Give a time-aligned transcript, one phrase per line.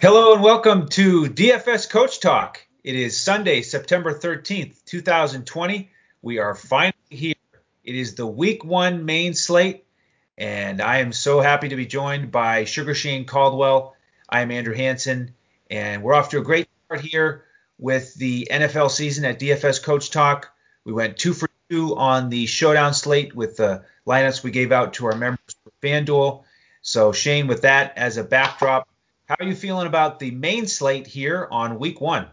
[0.00, 2.64] Hello and welcome to DFS Coach Talk.
[2.84, 5.90] It is Sunday, September 13th, 2020.
[6.22, 7.34] We are finally here.
[7.82, 9.86] It is the week one main slate,
[10.36, 13.96] and I am so happy to be joined by Sugar Shane Caldwell.
[14.28, 15.34] I am Andrew Hanson,
[15.68, 17.42] and we're off to a great start here
[17.76, 20.52] with the NFL season at DFS Coach Talk.
[20.84, 24.94] We went two for two on the showdown slate with the lineups we gave out
[24.94, 26.44] to our members for FanDuel.
[26.82, 28.86] So, Shane, with that as a backdrop,
[29.28, 32.26] how are you feeling about the main slate here on week one?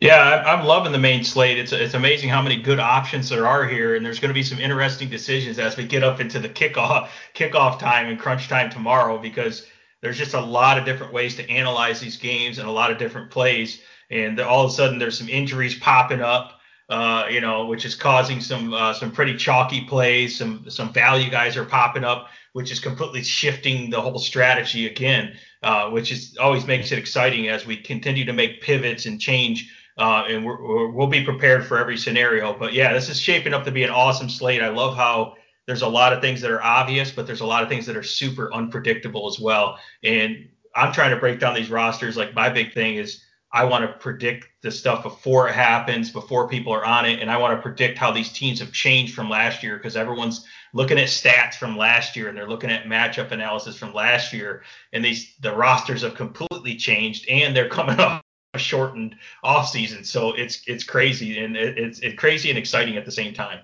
[0.00, 1.58] Yeah, I'm loving the main slate.
[1.58, 4.42] It's it's amazing how many good options there are here, and there's going to be
[4.42, 8.70] some interesting decisions as we get up into the kickoff kickoff time and crunch time
[8.70, 9.66] tomorrow because
[10.00, 12.98] there's just a lot of different ways to analyze these games and a lot of
[12.98, 13.80] different plays,
[14.10, 16.52] and all of a sudden there's some injuries popping up.
[16.88, 20.38] Uh, you know, which is causing some uh, some pretty chalky plays.
[20.38, 25.36] Some some value guys are popping up, which is completely shifting the whole strategy again
[25.66, 29.68] uh, which is always makes it exciting as we continue to make pivots and change.
[29.98, 30.52] Uh, and we
[30.92, 32.56] will be prepared for every scenario.
[32.56, 34.62] But yeah, this is shaping up to be an awesome slate.
[34.62, 35.34] I love how
[35.66, 37.96] there's a lot of things that are obvious, but there's a lot of things that
[37.96, 39.80] are super unpredictable as well.
[40.04, 42.16] And I'm trying to break down these rosters.
[42.16, 46.46] Like my big thing is I want to predict the stuff before it happens, before
[46.46, 49.28] people are on it, and I want to predict how these teams have changed from
[49.28, 53.30] last year because everyone's looking at stats from last year and they're looking at matchup
[53.30, 58.22] analysis from last year, and these the rosters have completely changed and they're coming off
[58.54, 62.96] a shortened off season, so it's it's crazy and it, it's it's crazy and exciting
[62.96, 63.60] at the same time.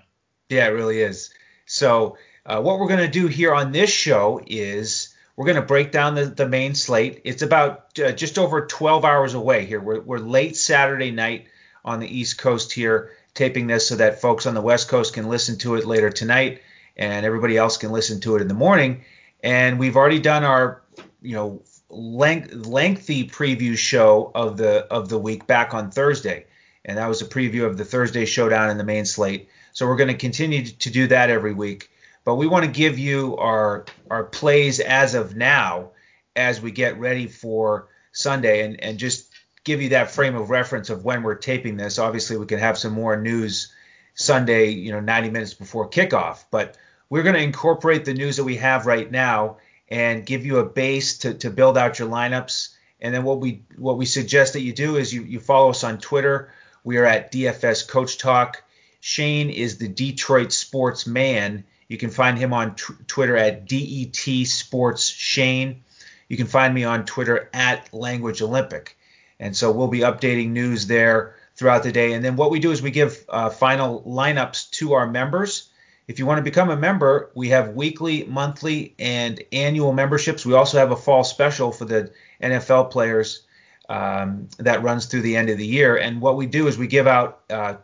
[0.49, 1.33] Yeah, it really is.
[1.65, 5.61] So uh, what we're going to do here on this show is we're going to
[5.61, 7.21] break down the, the main slate.
[7.23, 9.79] It's about uh, just over 12 hours away here.
[9.79, 11.47] We're, we're late Saturday night
[11.83, 15.29] on the East Coast here, taping this so that folks on the West Coast can
[15.29, 16.61] listen to it later tonight
[16.95, 19.03] and everybody else can listen to it in the morning.
[19.43, 20.81] And we've already done our,
[21.21, 26.45] you know, length, lengthy preview show of the of the week back on Thursday,
[26.85, 29.49] and that was a preview of the Thursday showdown in the main slate.
[29.73, 31.89] So we're going to continue to do that every week.
[32.25, 35.91] But we want to give you our our plays as of now
[36.35, 39.29] as we get ready for Sunday and, and just
[39.63, 41.99] give you that frame of reference of when we're taping this.
[41.99, 43.73] Obviously, we can have some more news
[44.15, 46.45] Sunday, you know, 90 minutes before kickoff.
[46.51, 46.77] But
[47.09, 49.57] we're going to incorporate the news that we have right now
[49.89, 52.69] and give you a base to, to build out your lineups.
[52.99, 55.83] And then what we what we suggest that you do is you, you follow us
[55.83, 56.51] on Twitter.
[56.83, 58.63] We are at DFS Coach Talk.
[59.01, 61.65] Shane is the Detroit Sports Man.
[61.89, 65.83] You can find him on Twitter at DET Sports Shane.
[66.29, 68.97] You can find me on Twitter at Language Olympic.
[69.39, 72.13] And so we'll be updating news there throughout the day.
[72.13, 75.69] And then what we do is we give uh, final lineups to our members.
[76.07, 80.45] If you want to become a member, we have weekly, monthly, and annual memberships.
[80.45, 83.43] We also have a fall special for the NFL players
[83.87, 85.95] um, that runs through the end of the year.
[85.97, 87.75] And what we do is we give out uh,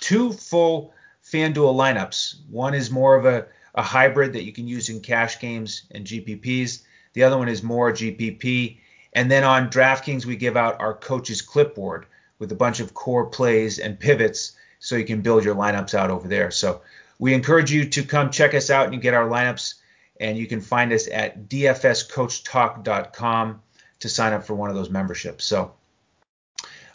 [0.00, 0.92] two full
[1.24, 2.36] FanDuel lineups.
[2.50, 6.04] One is more of a, a hybrid that you can use in cash games and
[6.04, 6.82] GPPs.
[7.12, 8.78] The other one is more GPP.
[9.12, 12.06] And then on DraftKings, we give out our coach's clipboard
[12.38, 16.10] with a bunch of core plays and pivots so you can build your lineups out
[16.10, 16.50] over there.
[16.50, 16.82] So
[17.18, 19.74] we encourage you to come check us out and get our lineups.
[20.18, 23.62] And you can find us at dfscoachtalk.com
[24.00, 25.44] to sign up for one of those memberships.
[25.44, 25.74] So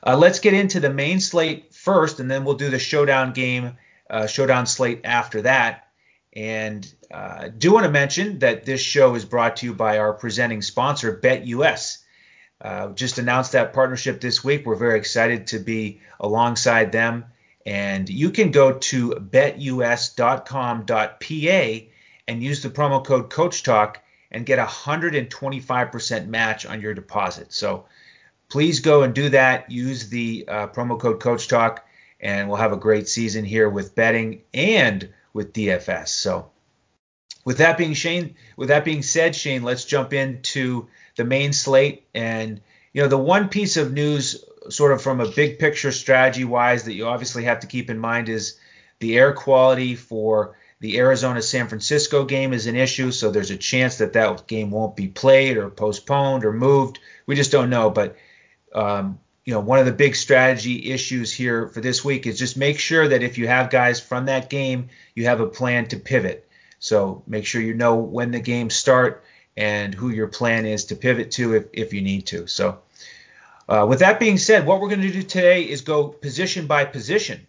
[0.05, 3.77] uh, let's get into the main slate first, and then we'll do the showdown game
[4.09, 5.87] uh, showdown slate after that.
[6.33, 10.13] And uh, do want to mention that this show is brought to you by our
[10.13, 11.97] presenting sponsor, BetUS.
[12.59, 14.65] Uh, just announced that partnership this week.
[14.65, 17.25] We're very excited to be alongside them.
[17.65, 19.59] And you can go to betus.com.pa
[22.27, 24.01] and use the promo code Coach Talk
[24.31, 27.51] and get a 125% match on your deposit.
[27.53, 27.85] So
[28.49, 29.69] please go and do that.
[29.69, 31.85] Use the uh, promo code Coach Talk
[32.19, 36.09] and we'll have a great season here with betting and with DFS.
[36.09, 36.51] So
[37.43, 42.05] with that being Shane, with that being said, Shane, let's jump into the main slate.
[42.13, 42.61] And
[42.93, 46.83] you know, the one piece of news, sort of from a big picture strategy wise,
[46.83, 48.59] that you obviously have to keep in mind is
[48.99, 53.11] the air quality for the Arizona San Francisco game is an issue.
[53.11, 56.99] So there's a chance that that game won't be played or postponed or moved.
[57.25, 57.89] We just don't know.
[57.89, 58.17] But
[58.73, 62.57] um, you know, one of the big strategy issues here for this week is just
[62.57, 65.97] make sure that if you have guys from that game, you have a plan to
[65.97, 66.47] pivot.
[66.79, 69.23] So make sure you know when the games start
[69.57, 72.47] and who your plan is to pivot to if, if you need to.
[72.47, 72.79] So
[73.71, 76.85] uh, with that being said, what we're going to do today is go position by
[76.85, 77.47] position.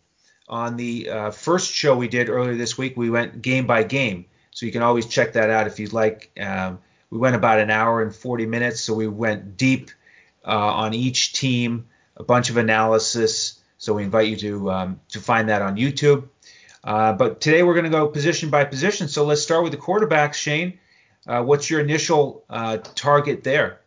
[0.49, 4.27] On the uh, first show we did earlier this week, we went game by game.
[4.51, 6.31] So you can always check that out if you'd like.
[6.39, 6.79] Um,
[7.11, 9.91] we went about an hour and 40 minutes, so we went deep–
[10.45, 11.87] uh, on each team,
[12.17, 13.61] a bunch of analysis.
[13.79, 16.29] So we invite you to um, to find that on YouTube.
[16.85, 19.09] Uh, but today we're going to go position by position.
[19.09, 20.79] So let's start with the quarterbacks, Shane.
[21.27, 23.81] Uh, what's your initial uh, target there?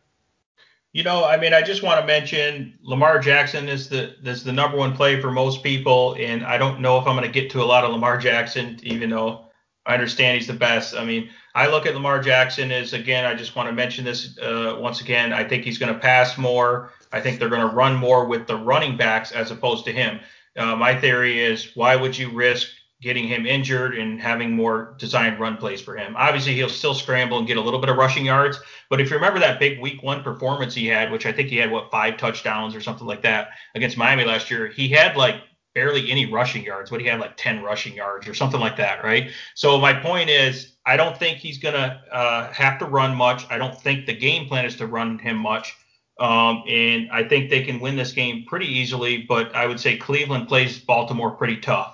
[0.95, 4.53] You know, I mean, I just want to mention Lamar Jackson is the is the
[4.53, 7.51] number one play for most people, and I don't know if I'm going to get
[7.51, 9.47] to a lot of Lamar Jackson, even though
[9.85, 10.95] I understand he's the best.
[10.95, 14.37] I mean, I look at Lamar Jackson as again, I just want to mention this
[14.39, 15.33] uh, once again.
[15.33, 16.91] I think he's going to pass more.
[17.11, 20.21] I think they're going to run more with the running backs as opposed to him.
[20.55, 22.69] Uh, my theory is, why would you risk
[23.01, 26.15] getting him injured and having more designed run plays for him.
[26.15, 28.59] Obviously, he'll still scramble and get a little bit of rushing yards.
[28.89, 31.57] But if you remember that big week one performance he had, which I think he
[31.57, 35.35] had, what, five touchdowns or something like that against Miami last year, he had like
[35.73, 36.89] barely any rushing yards.
[36.89, 39.29] but he had, like 10 rushing yards or something like that, right?
[39.55, 43.45] So my point is, I don't think he's going to uh, have to run much.
[43.49, 45.75] I don't think the game plan is to run him much.
[46.17, 49.97] Um, and I think they can win this game pretty easily, but I would say
[49.97, 51.93] Cleveland plays Baltimore pretty tough.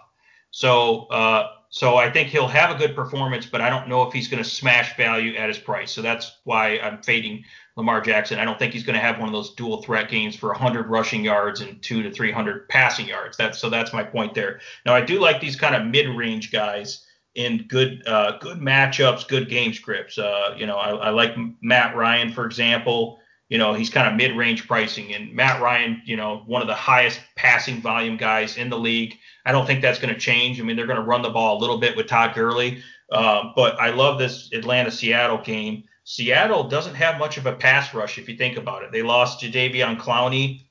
[0.51, 4.12] So uh, so I think he'll have a good performance, but I don't know if
[4.12, 5.89] he's going to smash value at his price.
[5.89, 7.45] So that's why I'm fading
[7.77, 8.39] Lamar Jackson.
[8.39, 10.88] I don't think he's going to have one of those dual threat games for 100
[10.88, 13.38] rushing yards and two to 300 passing yards.
[13.38, 14.59] That's so that's my point there.
[14.86, 17.06] Now I do like these kind of mid-range guys
[17.36, 20.18] in good uh, good matchups, good game scripts.
[20.18, 23.20] Uh, you know, I, I like Matt Ryan for example
[23.51, 25.13] you know, he's kind of mid-range pricing.
[25.13, 29.18] And Matt Ryan, you know, one of the highest passing volume guys in the league.
[29.45, 30.57] I don't think that's going to change.
[30.57, 32.81] I mean, they're going to run the ball a little bit with Todd Gurley,
[33.12, 35.83] uh, but I love this Atlanta Seattle game.
[36.06, 38.92] Seattle doesn't have much of a pass rush if you think about it.
[38.94, 40.62] They lost Jadeveon Clowney.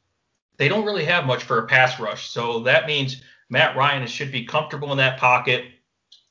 [0.57, 4.33] They don't really have much for a pass rush, so that means Matt Ryan should
[4.33, 5.67] be comfortable in that pocket.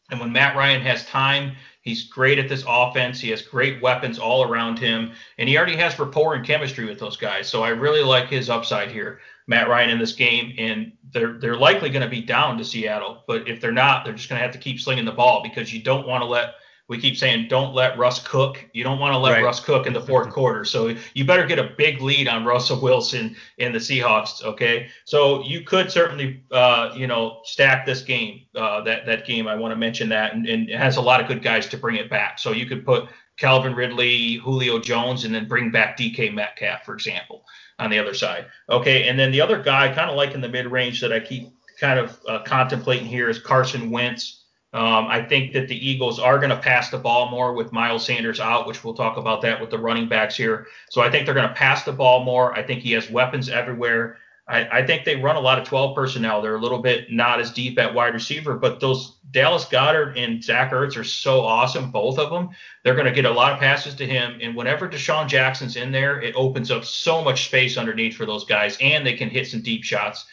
[0.09, 3.19] And when Matt Ryan has time He's great at this offense.
[3.19, 6.99] He has great weapons all around him, and he already has rapport and chemistry with
[6.99, 7.47] those guys.
[7.47, 10.53] So I really like his upside here, Matt Ryan in this game.
[10.57, 14.13] And they're they're likely going to be down to Seattle, but if they're not, they're
[14.13, 16.55] just going to have to keep slinging the ball because you don't want to let
[16.89, 18.65] we keep saying don't let Russ cook.
[18.73, 19.43] You don't want to let right.
[19.43, 20.65] Russ cook in the fourth quarter.
[20.65, 24.43] So you better get a big lead on Russell Wilson in the Seahawks.
[24.43, 28.41] Okay, so you could certainly uh, you know stack this game.
[28.55, 31.21] Uh, that that game I want to mention that and, and, it has a lot
[31.21, 32.39] of good guys to bring it back.
[32.39, 33.07] So you could put
[33.37, 37.45] Calvin Ridley, Julio Jones, and then bring back DK Metcalf, for example,
[37.77, 38.47] on the other side.
[38.69, 41.19] Okay, and then the other guy, kind of like in the mid range that I
[41.19, 41.49] keep
[41.79, 44.45] kind of uh, contemplating here is Carson Wentz.
[44.71, 48.05] Um, I think that the Eagles are going to pass the ball more with Miles
[48.05, 50.67] Sanders out, which we'll talk about that with the running backs here.
[50.89, 52.53] So I think they're going to pass the ball more.
[52.53, 54.17] I think he has weapons everywhere.
[54.47, 56.41] I, I, think they run a lot of 12 personnel.
[56.41, 60.43] They're a little bit not as deep at wide receiver, but those Dallas Goedert and
[60.43, 62.49] Zach Ertz are so awesome, both of them.
[62.83, 64.39] They're going to get a lot of passes to him.
[64.41, 68.43] And whenever DeSean Jackson's in there, it opens up so much space underneath for those
[68.43, 70.25] guys, and they can hit some deep shots.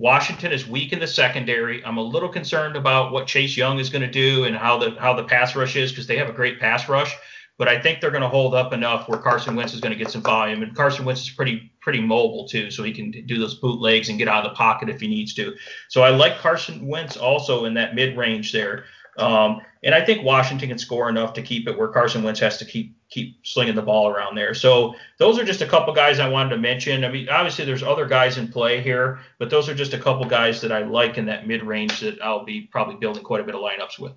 [0.00, 1.84] Washington is weak in the secondary.
[1.84, 4.96] I'm a little concerned about what Chase Young is going to do and how the
[4.98, 7.14] how the pass rush is because they have a great pass rush.
[7.58, 9.98] But I think they're going to hold up enough where Carson Wentz is going to
[9.98, 13.38] get some volume, and Carson Wentz is pretty pretty mobile too, so he can do
[13.38, 15.54] those bootlegs and get out of the pocket if he needs to.
[15.88, 18.84] So I like Carson Wentz also in that mid range there.
[19.18, 22.56] Um, and I think Washington can score enough to keep it where Carson Wentz has
[22.56, 24.54] to keep keep slinging the ball around there.
[24.54, 27.04] So those are just a couple guys I wanted to mention.
[27.04, 30.24] I mean, obviously there's other guys in play here, but those are just a couple
[30.26, 33.44] guys that I like in that mid range that I'll be probably building quite a
[33.44, 34.12] bit of lineups with.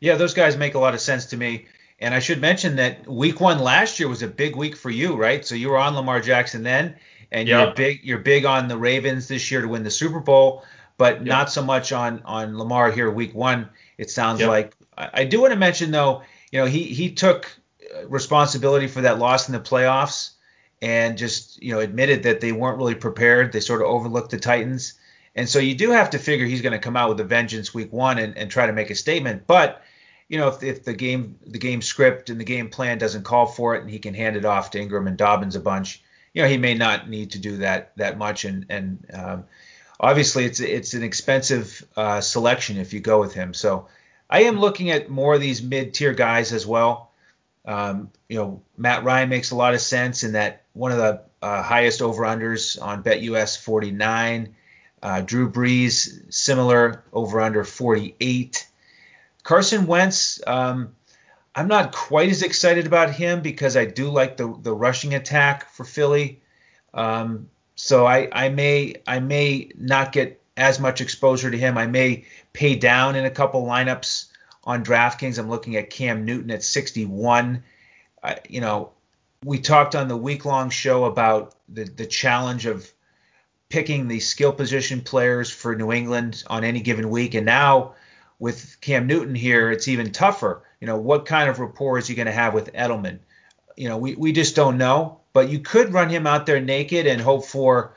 [0.00, 1.66] Yeah, those guys make a lot of sense to me.
[1.98, 5.14] And I should mention that week one last year was a big week for you,
[5.14, 5.44] right?
[5.46, 6.96] So you were on Lamar Jackson then,
[7.32, 7.58] and yep.
[7.58, 10.64] you're big you're big on the Ravens this year to win the Super Bowl,
[10.98, 11.24] but yep.
[11.24, 13.70] not so much on on Lamar here week one.
[13.96, 14.48] It sounds yep.
[14.50, 17.50] like I, I do want to mention though, you know, he he took
[18.08, 20.30] responsibility for that loss in the playoffs
[20.82, 23.52] and just you know admitted that they weren't really prepared.
[23.52, 24.94] They sort of overlooked the Titans,
[25.34, 27.72] and so you do have to figure he's going to come out with a vengeance
[27.72, 29.46] week one and, and try to make a statement.
[29.46, 29.82] But
[30.28, 33.46] you know if, if the game the game script and the game plan doesn't call
[33.46, 36.02] for it and he can hand it off to Ingram and Dobbins a bunch,
[36.34, 39.44] you know he may not need to do that that much and and um,
[39.98, 43.54] obviously it's it's an expensive uh, selection if you go with him.
[43.54, 43.88] So
[44.28, 47.05] I am looking at more of these mid tier guys as well.
[47.66, 51.22] Um, you know, Matt Ryan makes a lot of sense in that one of the
[51.42, 54.54] uh, highest over unders on BetUS 49.
[55.02, 58.66] Uh, Drew Brees, similar over under 48.
[59.42, 60.94] Carson Wentz, um,
[61.54, 65.70] I'm not quite as excited about him because I do like the the rushing attack
[65.70, 66.40] for Philly.
[66.92, 71.78] Um, so I, I may I may not get as much exposure to him.
[71.78, 74.26] I may pay down in a couple lineups
[74.66, 75.38] on DraftKings.
[75.38, 77.62] I'm looking at Cam Newton at 61.
[78.22, 78.90] Uh, you know,
[79.44, 82.90] we talked on the week long show about the, the challenge of
[83.68, 87.34] picking the skill position players for New England on any given week.
[87.34, 87.94] And now
[88.38, 90.62] with Cam Newton here, it's even tougher.
[90.80, 93.20] You know, what kind of rapport is he going to have with Edelman?
[93.76, 95.20] You know, we, we just don't know.
[95.32, 97.94] But you could run him out there naked and hope for,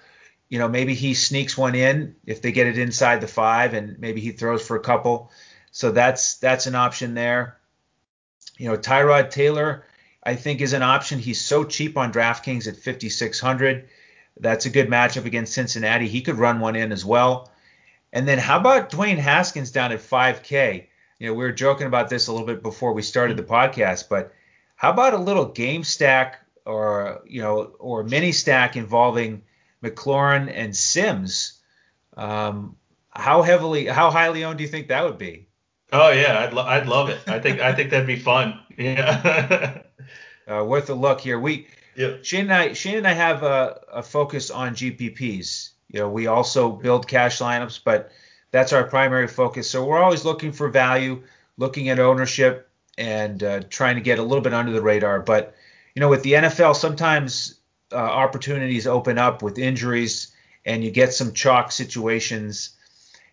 [0.50, 3.98] you know, maybe he sneaks one in if they get it inside the five and
[3.98, 5.32] maybe he throws for a couple.
[5.72, 7.58] So that's that's an option there.
[8.58, 9.86] You know, Tyrod Taylor,
[10.24, 11.20] I think is an option.
[11.20, 13.88] He's so cheap on DraftKings at 5600.
[14.40, 16.08] That's a good matchup against Cincinnati.
[16.08, 17.52] He could run one in as well.
[18.12, 20.88] And then how about Dwayne Haskins down at 5K?
[21.20, 24.10] You know, we were joking about this a little bit before we started the podcast,
[24.10, 24.34] but
[24.76, 29.44] how about a little game stack or you know or mini stack involving
[29.84, 31.60] McLaurin and Sims?
[32.16, 32.78] Um,
[33.10, 35.49] how heavily, how highly owned do you think that would be?
[35.92, 37.20] Oh yeah, I'd, lo- I'd love it.
[37.28, 38.60] I think I think that'd be fun.
[38.80, 39.82] Yeah.
[40.48, 41.38] uh, worth a look here.
[41.38, 41.68] We
[41.98, 42.16] yeah.
[42.22, 45.72] Shane and I Shane and I have a, a focus on GPPs.
[45.90, 48.12] You know, we also build cash lineups, but
[48.52, 49.70] that's our primary focus.
[49.70, 51.24] So we're always looking for value,
[51.58, 55.20] looking at ownership, and uh, trying to get a little bit under the radar.
[55.20, 55.56] But
[55.94, 57.60] you know, with the NFL, sometimes
[57.92, 60.34] uh, opportunities open up with injuries,
[60.66, 62.78] and you get some chalk situations.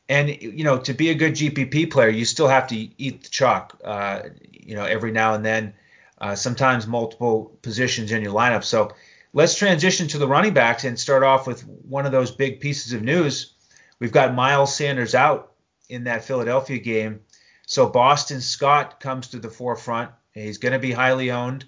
[0.09, 3.29] And you know, to be a good GPP player, you still have to eat the
[3.29, 3.79] chalk.
[3.85, 4.23] Uh,
[4.53, 5.75] you know, every now and then,
[6.21, 8.65] uh, sometimes multiple positions in your lineup.
[8.65, 8.95] So
[9.33, 12.93] let's transition to the running backs and start off with one of those big pieces
[12.93, 13.55] of news.
[13.99, 15.53] We've got Miles Sanders out
[15.89, 17.21] in that Philadelphia game.
[17.67, 20.11] So Boston Scott comes to the forefront.
[20.33, 21.65] He's going to be highly owned.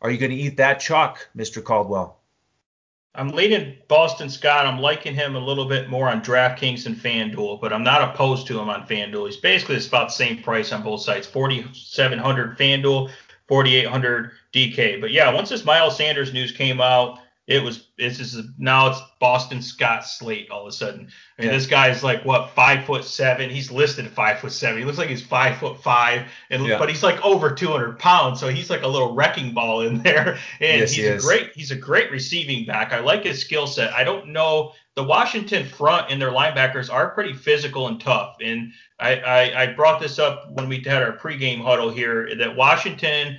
[0.00, 1.62] Are you going to eat that chalk, Mr.
[1.62, 2.21] Caldwell?
[3.14, 4.66] I'm leaning Boston Scott.
[4.66, 8.46] I'm liking him a little bit more on DraftKings and FanDuel, but I'm not opposed
[8.46, 9.26] to him on FanDuel.
[9.26, 11.26] He's basically it's about the same price on both sites.
[11.26, 13.10] 4,700 FanDuel,
[13.48, 15.00] 4,800 DK.
[15.00, 17.18] But yeah, once this Miles Sanders news came out,
[17.48, 21.08] it was it's just now it's Boston Scott slate all of a sudden.
[21.38, 21.56] I mean, yeah.
[21.56, 23.50] this guy's like what five foot seven.
[23.50, 24.78] He's listed five foot seven.
[24.78, 26.78] He looks like he's five foot five, and yeah.
[26.78, 30.38] but he's like over 200 pounds, so he's like a little wrecking ball in there.
[30.60, 32.92] And yes, he's he a great he's a great receiving back.
[32.92, 33.92] I like his skill set.
[33.92, 38.36] I don't know the Washington front and their linebackers are pretty physical and tough.
[38.42, 42.54] And I, I, I brought this up when we had our pregame huddle here that
[42.54, 43.38] Washington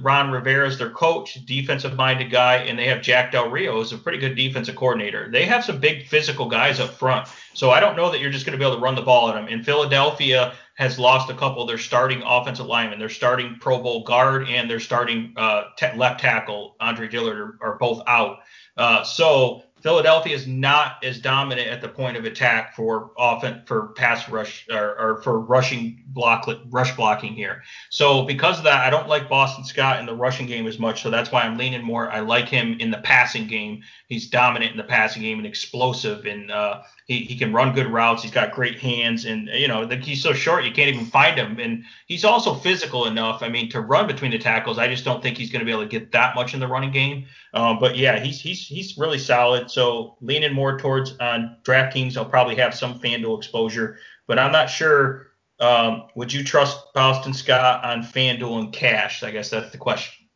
[0.00, 3.92] Ron Rivera is their coach, defensive minded guy, and they have Jack Del Rio as
[3.92, 5.30] a pretty good defensive coordinator.
[5.30, 7.28] They have some big physical guys up front.
[7.54, 9.28] So I don't know that you're just going to be able to run the ball
[9.28, 9.48] at them.
[9.48, 12.98] And Philadelphia has lost a couple of their starting offensive linemen.
[12.98, 17.58] Their starting Pro Bowl guard and their starting uh, t- left tackle, Andre Dillard, are,
[17.60, 18.38] are both out.
[18.76, 23.88] Uh, so Philadelphia is not as dominant at the point of attack for often for
[23.88, 27.62] pass rush or, or, for rushing block rush blocking here.
[27.90, 31.02] So because of that, I don't like Boston Scott in the rushing game as much.
[31.02, 32.10] So that's why I'm leaning more.
[32.10, 33.82] I like him in the passing game.
[34.06, 37.86] He's dominant in the passing game and explosive, and uh, he, he can run good
[37.86, 38.22] routes.
[38.22, 41.58] He's got great hands, and you know he's so short you can't even find him.
[41.58, 43.42] And he's also physical enough.
[43.42, 44.78] I mean, to run between the tackles.
[44.78, 46.68] I just don't think he's going to be able to get that much in the
[46.68, 47.26] running game.
[47.54, 49.70] Um, but yeah, he's he's he's really solid.
[49.72, 54.68] So leaning more towards on DraftKings, I'll probably have some FanDuel exposure, but I'm not
[54.68, 55.28] sure.
[55.58, 59.22] Um, would you trust Boston Scott on FanDuel and cash?
[59.22, 60.26] I guess that's the question.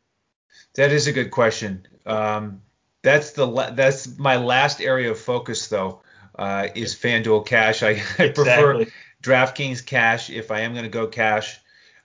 [0.75, 1.87] That is a good question.
[2.05, 2.61] Um,
[3.03, 6.01] that's the that's my last area of focus though.
[6.37, 7.83] Uh, is FanDuel cash?
[7.83, 8.85] I, I prefer
[9.21, 11.59] DraftKings cash if I am going to go cash.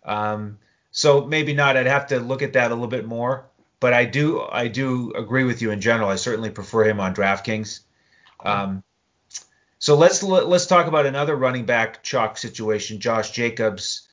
[0.05, 0.59] Um,
[0.91, 1.77] so maybe not.
[1.77, 3.47] I'd have to look at that a little bit more
[3.83, 6.09] but I do I do agree with you in general.
[6.09, 7.81] I certainly prefer him on DraftKings.
[8.45, 8.85] Um,
[9.81, 13.01] so let's let's talk about another running back chalk situation.
[13.01, 14.09] Josh Jacobs.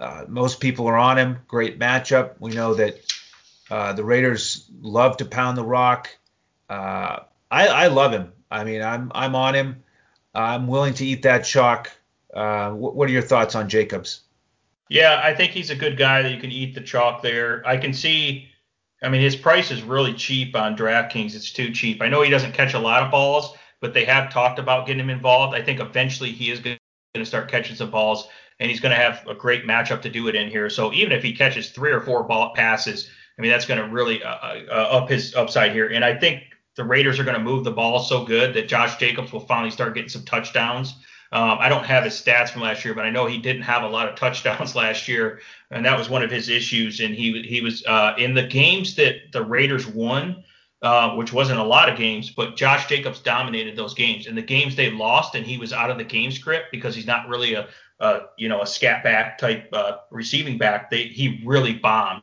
[0.00, 1.36] Uh, most people are on him.
[1.46, 2.36] Great matchup.
[2.40, 2.96] We know that
[3.70, 6.08] uh, the Raiders love to pound the rock.
[6.68, 7.20] Uh,
[7.50, 8.32] I, I, love him.
[8.50, 9.84] I mean, I'm I'm on him.
[10.34, 11.92] I'm willing to eat that chalk.
[12.32, 14.22] Uh, what, what are your thoughts on Jacobs?
[14.88, 17.62] Yeah, I think he's a good guy that you can eat the chalk there.
[17.66, 18.48] I can see
[19.04, 21.34] I mean, his price is really cheap on DraftKings.
[21.34, 22.00] It's too cheap.
[22.00, 25.00] I know he doesn't catch a lot of balls, but they have talked about getting
[25.00, 25.54] him involved.
[25.54, 26.78] I think eventually he is going
[27.14, 30.28] to start catching some balls, and he's going to have a great matchup to do
[30.28, 30.70] it in here.
[30.70, 33.88] So even if he catches three or four ball passes, I mean, that's going to
[33.88, 34.36] really uh,
[34.70, 35.88] uh, up his upside here.
[35.88, 36.44] And I think
[36.76, 39.70] the Raiders are going to move the ball so good that Josh Jacobs will finally
[39.70, 40.94] start getting some touchdowns.
[41.34, 43.82] Um, I don't have his stats from last year, but I know he didn't have
[43.82, 47.00] a lot of touchdowns last year, and that was one of his issues.
[47.00, 50.44] And he he was uh, in the games that the Raiders won,
[50.80, 54.28] uh, which wasn't a lot of games, but Josh Jacobs dominated those games.
[54.28, 57.06] And the games they lost, and he was out of the game script because he's
[57.06, 60.88] not really a, a you know a scat back type uh, receiving back.
[60.88, 62.22] They he really bombed.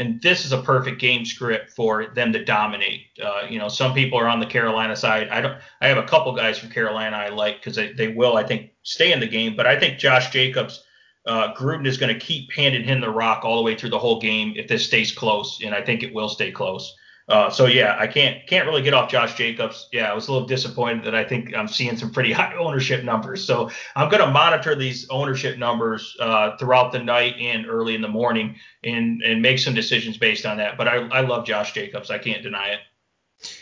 [0.00, 3.02] And this is a perfect game script for them to dominate.
[3.22, 5.28] Uh, you know, some people are on the Carolina side.
[5.28, 5.58] I don't.
[5.82, 8.70] I have a couple guys from Carolina I like because they, they will, I think,
[8.82, 9.54] stay in the game.
[9.54, 10.82] But I think Josh Jacobs,
[11.26, 13.98] uh, Gruden is going to keep handing him the rock all the way through the
[13.98, 16.96] whole game if this stays close, and I think it will stay close.
[17.30, 19.88] Uh, so yeah, I can't can't really get off Josh Jacobs.
[19.92, 23.04] Yeah, I was a little disappointed that I think I'm seeing some pretty high ownership
[23.04, 23.44] numbers.
[23.44, 28.02] So I'm going to monitor these ownership numbers uh, throughout the night and early in
[28.02, 30.76] the morning and and make some decisions based on that.
[30.76, 32.10] But I I love Josh Jacobs.
[32.10, 32.80] I can't deny it.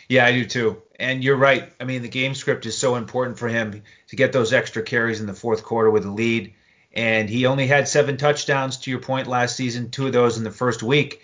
[0.09, 0.83] Yeah, I do too.
[0.99, 1.71] And you're right.
[1.79, 5.21] I mean, the game script is so important for him to get those extra carries
[5.21, 6.55] in the fourth quarter with a lead.
[6.93, 10.45] And he only had seven touchdowns to your point last season, two of those in
[10.45, 11.21] the first week.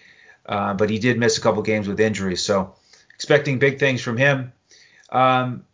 [0.47, 2.43] Uh, but he did miss a couple games with injuries.
[2.43, 2.75] So
[3.15, 4.53] expecting big things from him.
[5.11, 5.65] Um,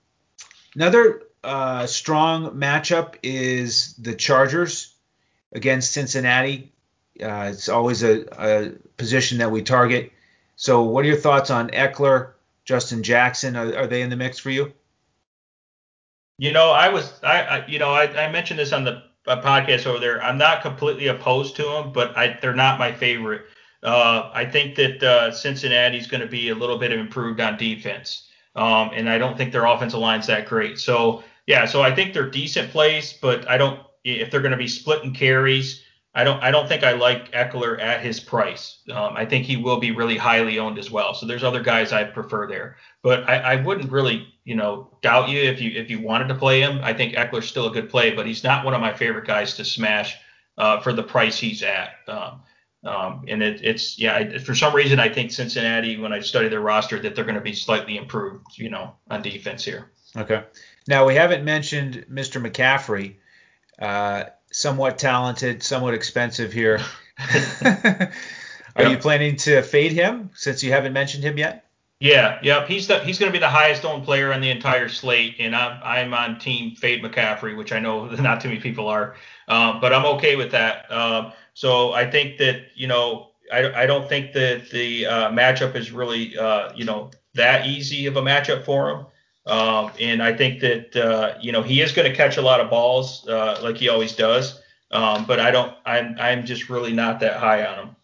[0.74, 4.94] another uh, strong matchup is the Chargers
[5.52, 6.72] against Cincinnati.
[7.20, 10.12] Uh, it's always a, a, position that we target.
[10.56, 12.32] So, what are your thoughts on Ekeler,
[12.64, 13.56] Justin Jackson?
[13.56, 14.72] Are, are they in the mix for you?
[16.38, 19.86] You know, I was, I, I you know, I, I, mentioned this on the podcast
[19.86, 20.22] over there.
[20.22, 23.42] I'm not completely opposed to them, but I, they're not my favorite.
[23.82, 28.28] Uh, I think that uh, Cincinnati's going to be a little bit improved on defense,
[28.54, 30.78] um, and I don't think their offensive line's that great.
[30.78, 34.58] So yeah, so I think they're decent plays, but I don't if they're going to
[34.58, 35.82] be splitting carries.
[36.14, 38.82] I don't I don't think I like Ekeler at his price.
[38.90, 41.14] Um, I think he will be really highly owned as well.
[41.14, 45.28] So there's other guys I prefer there, but I, I wouldn't really you know doubt
[45.28, 46.80] you if you if you wanted to play him.
[46.82, 49.54] I think Ekeler's still a good play, but he's not one of my favorite guys
[49.54, 50.16] to smash
[50.58, 51.90] uh, for the price he's at.
[52.08, 52.42] Um,
[52.84, 56.49] um, and it, it's yeah, I, for some reason I think Cincinnati, when I study
[56.49, 59.90] their roster, that they're going to be slightly improved, you know, on defense here.
[60.16, 60.44] Okay.
[60.88, 62.44] Now we haven't mentioned Mr.
[62.44, 63.16] McCaffrey,
[63.78, 66.80] uh, somewhat talented, somewhat expensive here.
[68.76, 71.66] Are you planning to fade him since you haven't mentioned him yet?
[71.99, 72.66] Yeah, yep.
[72.66, 75.55] He's the he's going to be the highest owned player on the entire slate, and
[75.55, 79.16] I'm I'm on team fade McCaffrey, which I know not too many people are,
[79.48, 80.90] uh, but I'm okay with that.
[80.90, 85.74] Uh, so I think that you know I, I don't think that the uh, matchup
[85.76, 89.06] is really uh, you know that easy of a matchup for him.
[89.46, 92.60] Um, and I think that uh, you know he is going to catch a lot
[92.60, 94.60] of balls uh, like he always does.
[94.90, 97.96] Um, but I don't I'm I'm just really not that high on him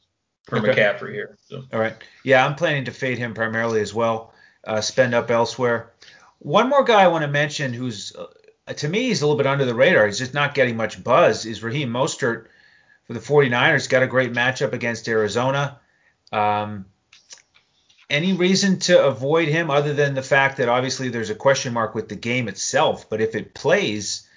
[0.44, 0.68] for okay.
[0.68, 1.36] McCaffrey here.
[1.48, 1.64] So.
[1.72, 1.94] All right.
[2.24, 4.32] Yeah, I'm planning to fade him primarily as well.
[4.64, 5.92] Uh, spend up elsewhere.
[6.38, 9.46] One more guy I want to mention who's uh, to me he's a little bit
[9.46, 10.06] under the radar.
[10.06, 11.44] He's just not getting much buzz.
[11.46, 12.46] Is Raheem Mostert
[13.06, 13.88] for the 49ers.
[13.88, 15.78] Got a great matchup against Arizona.
[16.32, 16.86] Um,
[18.08, 21.94] any reason to avoid him other than the fact that obviously there's a question mark
[21.94, 23.10] with the game itself?
[23.10, 24.28] But if it plays,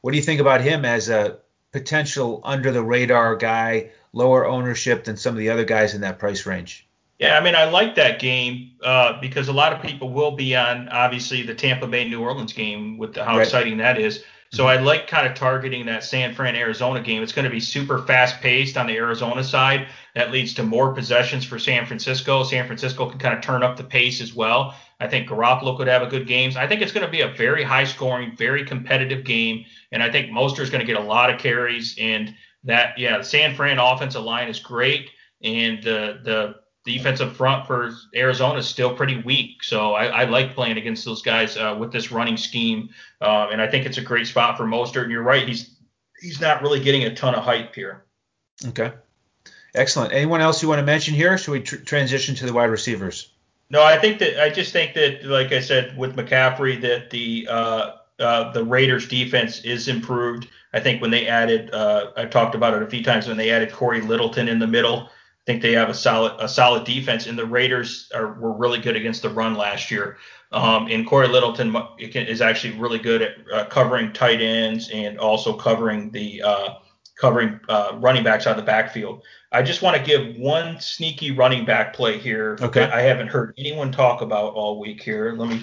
[0.00, 1.38] what do you think about him as a
[1.72, 6.18] potential under the radar guy, lower ownership than some of the other guys in that
[6.18, 6.86] price range?
[7.18, 10.56] Yeah, I mean, I like that game uh, because a lot of people will be
[10.56, 13.42] on obviously the Tampa Bay New Orleans game with the, how right.
[13.42, 14.24] exciting that is.
[14.52, 17.22] So I like kind of targeting that San Fran Arizona game.
[17.22, 19.86] It's going to be super fast paced on the Arizona side.
[20.16, 22.42] That leads to more possessions for San Francisco.
[22.42, 24.74] San Francisco can kind of turn up the pace as well.
[24.98, 26.52] I think Garoppolo could have a good game.
[26.56, 29.66] I think it's going to be a very high scoring, very competitive game.
[29.92, 31.94] And I think Mostert is going to get a lot of carries.
[31.98, 32.34] And
[32.64, 35.10] that, yeah, the San Fran offensive line is great.
[35.44, 39.62] And uh, the defensive front for Arizona is still pretty weak.
[39.62, 42.90] So I, I like playing against those guys uh, with this running scheme,
[43.20, 45.02] uh, and I think it's a great spot for Mostert.
[45.02, 45.76] And you're right, he's
[46.20, 48.04] he's not really getting a ton of hype here.
[48.68, 48.92] Okay,
[49.74, 50.12] excellent.
[50.12, 51.36] Anyone else you want to mention here?
[51.36, 53.32] Should we tr- transition to the wide receivers?
[53.70, 57.46] No, I think that I just think that, like I said with McCaffrey, that the
[57.48, 60.48] uh, uh, the Raiders defense is improved.
[60.72, 63.50] I think when they added, uh, I've talked about it a few times, when they
[63.50, 65.10] added Cory Littleton in the middle,
[65.50, 68.96] think they have a solid a solid defense, and the Raiders are were really good
[68.96, 70.18] against the run last year.
[70.52, 75.52] Um, and Cory Littleton is actually really good at uh, covering tight ends and also
[75.56, 76.68] covering the uh,
[77.20, 79.22] covering uh, running backs out of the backfield.
[79.52, 82.84] I just want to give one sneaky running back play here okay.
[82.84, 85.32] I haven't heard anyone talk about all week here.
[85.32, 85.62] Let me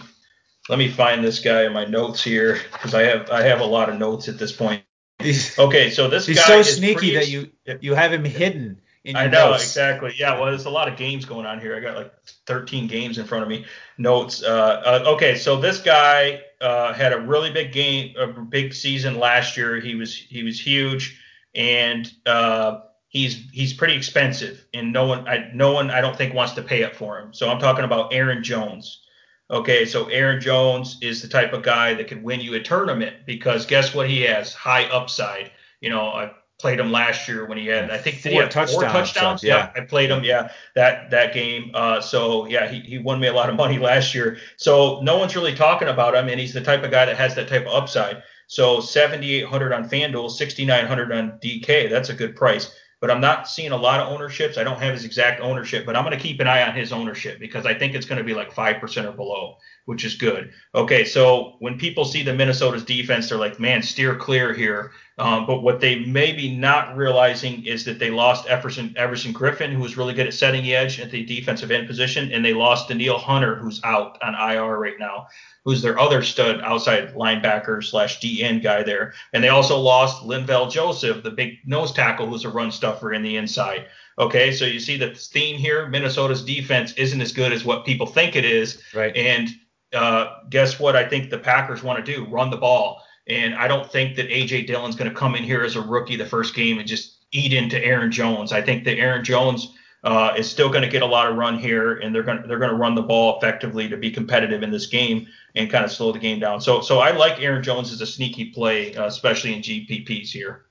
[0.70, 3.66] let me find this guy in my notes here because I have I have a
[3.66, 4.84] lot of notes at this point.
[5.20, 8.82] He's, okay, so this he's so sneaky that you you have him hidden
[9.16, 9.64] I know notes.
[9.64, 10.14] exactly.
[10.18, 11.76] Yeah, well, there's a lot of games going on here.
[11.76, 12.14] I got like
[12.46, 13.66] 13 games in front of me.
[13.98, 14.44] Notes.
[14.44, 19.20] Uh, uh, okay, so this guy uh, had a really big game, a big season
[19.20, 19.80] last year.
[19.80, 21.20] He was he was huge,
[21.56, 26.34] and uh, he's he's pretty expensive, and no one I no one I don't think
[26.34, 27.34] wants to pay up for him.
[27.34, 29.04] So I'm talking about Aaron Jones.
[29.50, 33.26] Okay, so Aaron Jones is the type of guy that could win you a tournament
[33.26, 34.54] because guess what he has?
[34.54, 35.52] High upside.
[35.80, 38.74] You know, played him last year when he had I think four he have touchdowns,
[38.74, 39.44] four touchdowns?
[39.44, 39.72] Yeah.
[39.76, 40.24] I played him.
[40.24, 41.72] Yeah, that that game.
[41.74, 44.38] Uh, so yeah, he, he won me a lot of money last year.
[44.58, 47.36] So no one's really talking about him, and he's the type of guy that has
[47.36, 48.24] that type of upside.
[48.48, 51.90] So 7,800 on FanDuel, 6,900 on DK.
[51.90, 52.74] That's a good price.
[53.00, 54.58] But I'm not seeing a lot of ownerships.
[54.58, 56.92] I don't have his exact ownership, but I'm going to keep an eye on his
[56.92, 60.52] ownership because I think it's going to be like 5% or below, which is good.
[60.74, 64.94] Okay, so when people see the Minnesota's defense, they're like, man, steer clear here.
[65.20, 69.72] Um, but what they may be not realizing is that they lost Everson, Everson Griffen,
[69.72, 72.54] who was really good at setting the edge at the defensive end position, and they
[72.54, 75.28] lost Danielle Hunter, who's out on IR right now
[75.68, 79.14] who's their other stud outside linebacker slash DN guy there.
[79.34, 83.22] And they also lost Linval Joseph, the big nose tackle who's a run stuffer in
[83.22, 83.88] the inside.
[84.18, 85.90] Okay, so you see the theme here.
[85.90, 88.82] Minnesota's defense isn't as good as what people think it is.
[88.94, 89.14] Right.
[89.18, 89.50] And
[89.92, 90.96] uh, guess what?
[90.96, 93.04] I think the Packers want to do run the ball.
[93.30, 96.16] And I don't think that AJ Dillon's going to come in here as a rookie
[96.16, 98.52] the first game and just eat into Aaron Jones.
[98.54, 101.60] I think that Aaron Jones uh, is still going to get a lot of run
[101.60, 104.64] here, and they're going to, they're going to run the ball effectively to be competitive
[104.64, 106.62] in this game and kind of slow the game down.
[106.62, 110.66] So so I like Aaron Jones as a sneaky play, uh, especially in GPPs here.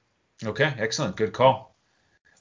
[0.44, 1.76] Okay, excellent, good call.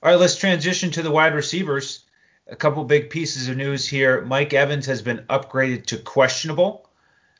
[0.03, 2.05] All right, let's transition to the wide receivers.
[2.47, 4.21] A couple big pieces of news here.
[4.21, 6.87] Mike Evans has been upgraded to questionable,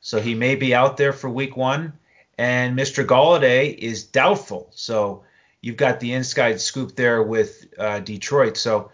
[0.01, 1.93] so he may be out there for Week One.
[2.37, 3.05] And Mr.
[3.05, 4.71] Golladay is doubtful.
[4.75, 5.23] So
[5.61, 8.57] you've got the inside scoop there with uh, Detroit.
[8.57, 8.91] So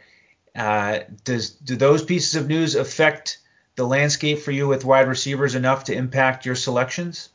[0.55, 3.39] uh, does do those pieces of news affect
[3.75, 7.29] the landscape for you with wide receivers enough to impact your selections?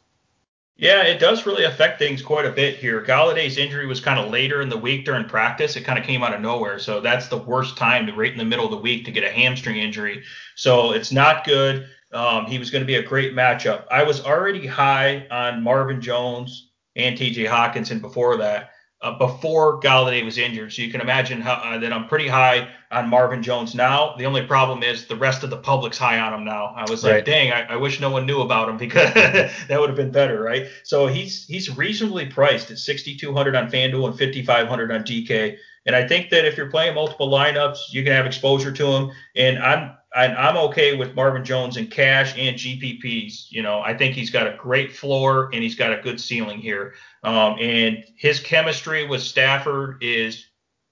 [0.79, 3.03] Yeah, it does really affect things quite a bit here.
[3.03, 5.75] Golladay's injury was kind of later in the week during practice.
[5.75, 6.79] It kind of came out of nowhere.
[6.79, 9.31] So that's the worst time, right in the middle of the week, to get a
[9.31, 10.23] hamstring injury.
[10.55, 11.89] So it's not good.
[12.13, 13.85] Um, he was going to be a great matchup.
[13.91, 18.71] I was already high on Marvin Jones and TJ Hockenson before that
[19.03, 20.73] uh, before Golladay was injured.
[20.73, 24.15] So you can imagine how, uh, that I'm pretty high on Marvin Jones now.
[24.17, 26.73] The only problem is the rest of the public's high on him now.
[26.77, 27.17] I was Right.
[27.17, 30.13] like, dang, I, I wish no one knew about him because that would have been
[30.13, 30.67] better, right?
[30.85, 35.57] So he's he's reasonably priced at 6,200 on FanDuel and 5,500 on DK.
[35.85, 39.11] And I think that if you're playing multiple lineups, you can have exposure to him.
[39.37, 43.51] And I'm and I'm okay with Marvin Jones in cash and GPPs.
[43.51, 46.59] You know, I think he's got a great floor and he's got a good ceiling
[46.59, 46.95] here.
[47.23, 50.47] Um, and his chemistry with Stafford is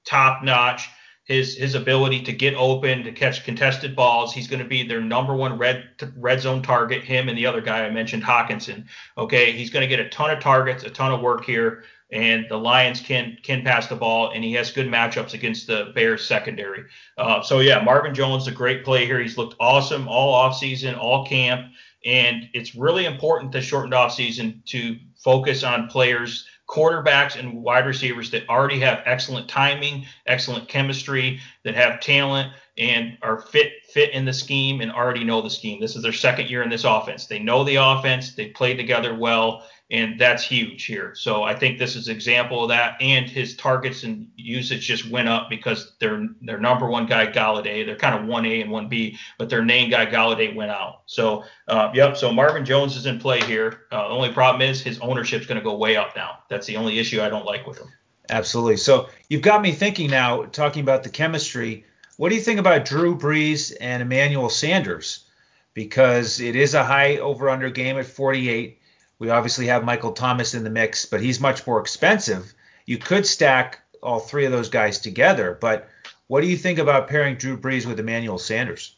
[0.05, 0.89] top notch.
[1.25, 5.01] His his ability to get open, to catch contested balls, he's going to be their
[5.01, 7.03] number one red red zone target.
[7.03, 8.85] Him and the other guy I mentioned, Hockenson.
[9.17, 12.47] Okay, he's going to get a ton of targets, a ton of work here, and
[12.49, 16.25] the Lions can can pass the ball, and he has good matchups against the Bears
[16.25, 16.85] secondary.
[17.19, 19.21] Uh, so yeah, Marvin Jones, a great play here.
[19.21, 21.73] He's looked awesome all offseason, all camp,
[22.07, 28.31] and it's really important this shortened offseason to focus on players quarterbacks and wide receivers
[28.31, 34.25] that already have excellent timing, excellent chemistry, that have talent and are fit fit in
[34.25, 35.81] the scheme and already know the scheme.
[35.81, 37.27] This is their second year in this offense.
[37.27, 41.15] They know the offense, they played together well, and that's huge here.
[41.15, 42.97] So I think this is example of that.
[43.01, 47.87] And his targets and usage just went up because their their number one guy Golladay,
[47.87, 51.03] they're kind of one A and one B, but their name guy Golladay went out.
[51.07, 52.17] So uh, yep.
[52.17, 53.83] So Marvin Jones is in play here.
[53.93, 56.39] Uh, the only problem is his ownership's going to go way up now.
[56.49, 57.89] That's the only issue I don't like with him.
[58.31, 58.79] Absolutely.
[58.79, 61.85] So you've got me thinking now, talking about the chemistry.
[62.17, 65.25] What do you think about Drew Brees and Emmanuel Sanders?
[65.73, 68.79] Because it is a high over under game at 48.
[69.19, 72.53] We obviously have Michael Thomas in the mix, but he's much more expensive.
[72.87, 75.89] You could stack all three of those guys together, but
[76.27, 78.97] what do you think about pairing Drew Brees with Emmanuel Sanders?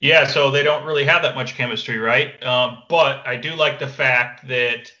[0.00, 2.40] Yeah, so they don't really have that much chemistry, right?
[2.42, 4.92] Um, but I do like the fact that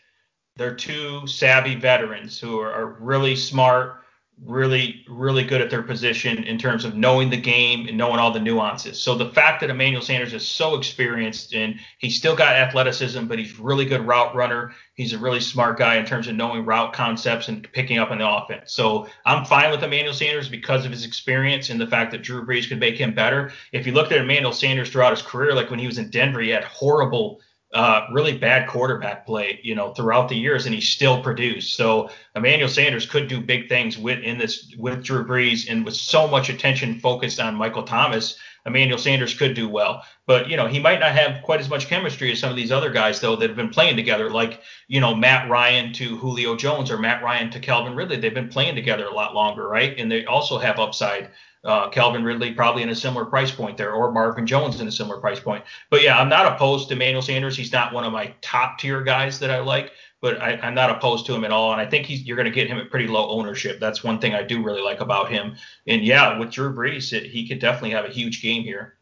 [0.56, 4.01] they're two savvy veterans who are, are really smart,
[4.44, 8.32] really, really good at their position in terms of knowing the game and knowing all
[8.32, 9.00] the nuances.
[9.00, 13.38] So the fact that Emmanuel Sanders is so experienced and he's still got athleticism, but
[13.38, 14.72] he's really good route runner.
[14.94, 18.18] He's a really smart guy in terms of knowing route concepts and picking up on
[18.18, 18.72] the offense.
[18.72, 22.44] So I'm fine with Emmanuel Sanders because of his experience and the fact that Drew
[22.44, 23.52] Brees could make him better.
[23.70, 26.40] If you looked at Emmanuel Sanders throughout his career, like when he was in Denver,
[26.40, 27.40] he had horrible
[27.72, 31.74] uh, really bad quarterback play, you know, throughout the years, and he still produced.
[31.74, 35.96] So Emmanuel Sanders could do big things with in this with Drew Brees, and with
[35.96, 40.04] so much attention focused on Michael Thomas, Emmanuel Sanders could do well.
[40.26, 42.72] But you know, he might not have quite as much chemistry as some of these
[42.72, 46.56] other guys though that have been playing together, like you know Matt Ryan to Julio
[46.56, 48.18] Jones or Matt Ryan to Calvin Ridley.
[48.18, 49.98] They've been playing together a lot longer, right?
[49.98, 51.30] And they also have upside.
[51.64, 54.92] Uh, Calvin Ridley probably in a similar price point there, or Marvin Jones in a
[54.92, 55.64] similar price point.
[55.90, 57.56] But yeah, I'm not opposed to Manuel Sanders.
[57.56, 60.90] He's not one of my top tier guys that I like, but I, am not
[60.90, 61.72] opposed to him at all.
[61.72, 63.78] And I think he's you're going to get him at pretty low ownership.
[63.78, 65.54] That's one thing I do really like about him.
[65.86, 68.94] And yeah, with Drew Brees, it, he could definitely have a huge game here.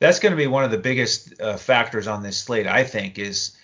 [0.00, 3.18] That's going to be one of the biggest uh, factors on this slate, I think,
[3.18, 3.56] is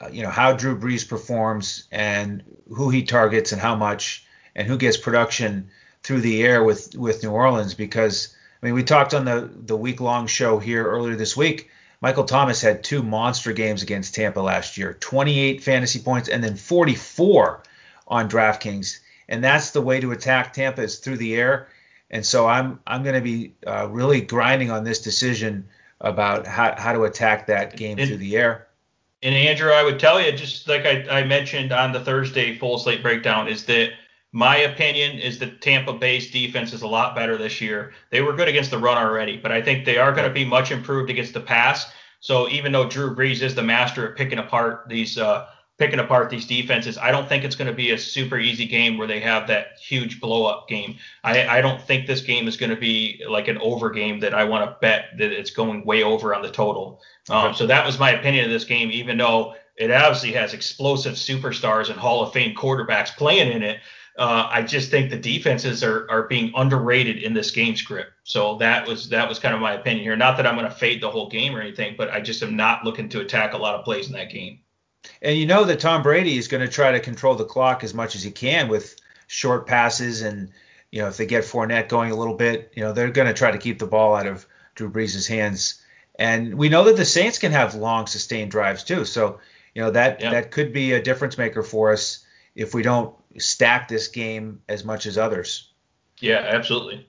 [0.00, 4.66] uh, you know how Drew Brees performs and who he targets and how much and
[4.66, 5.70] who gets production
[6.04, 9.76] through the air with with New Orleans because I mean we talked on the the
[9.76, 11.70] week long show here earlier this week.
[12.00, 16.54] Michael Thomas had two monster games against Tampa last year, 28 fantasy points and then
[16.54, 17.62] 44
[18.06, 21.68] on DraftKings, and that's the way to attack Tampa is through the air.
[22.10, 25.66] And so I'm I'm going to be uh, really grinding on this decision
[26.02, 28.68] about how, how to attack that game and, through the air.
[29.22, 32.78] And Andrew, I would tell you, just like I, I mentioned on the Thursday full
[32.78, 33.92] slate breakdown, is that
[34.34, 37.92] my opinion is that Tampa Bay's defense is a lot better this year.
[38.10, 40.44] They were good against the run already, but I think they are going to be
[40.44, 41.86] much improved against the pass.
[42.18, 45.46] So even though Drew Brees is the master at picking apart these uh,
[45.78, 48.98] picking apart these defenses, I don't think it's going to be a super easy game
[48.98, 50.96] where they have that huge blow up game.
[51.22, 54.34] I, I don't think this game is going to be like an over game that
[54.34, 57.00] I want to bet that it's going way over on the total.
[57.30, 61.14] Um, so that was my opinion of this game, even though it obviously has explosive
[61.14, 63.78] superstars and Hall of Fame quarterbacks playing in it.
[64.16, 68.12] Uh, I just think the defenses are are being underrated in this game script.
[68.22, 70.16] So that was that was kind of my opinion here.
[70.16, 72.56] Not that I'm going to fade the whole game or anything, but I just am
[72.56, 74.60] not looking to attack a lot of plays in that game.
[75.20, 77.92] And you know that Tom Brady is going to try to control the clock as
[77.92, 78.96] much as he can with
[79.26, 80.50] short passes and
[80.92, 83.34] you know if they get Fournette going a little bit, you know they're going to
[83.34, 84.46] try to keep the ball out of
[84.76, 85.82] Drew Brees' hands.
[86.16, 89.04] And we know that the Saints can have long sustained drives too.
[89.04, 89.40] So
[89.74, 90.30] you know that yeah.
[90.30, 92.24] that could be a difference maker for us
[92.54, 95.72] if we don't stack this game as much as others.
[96.20, 97.06] Yeah, absolutely.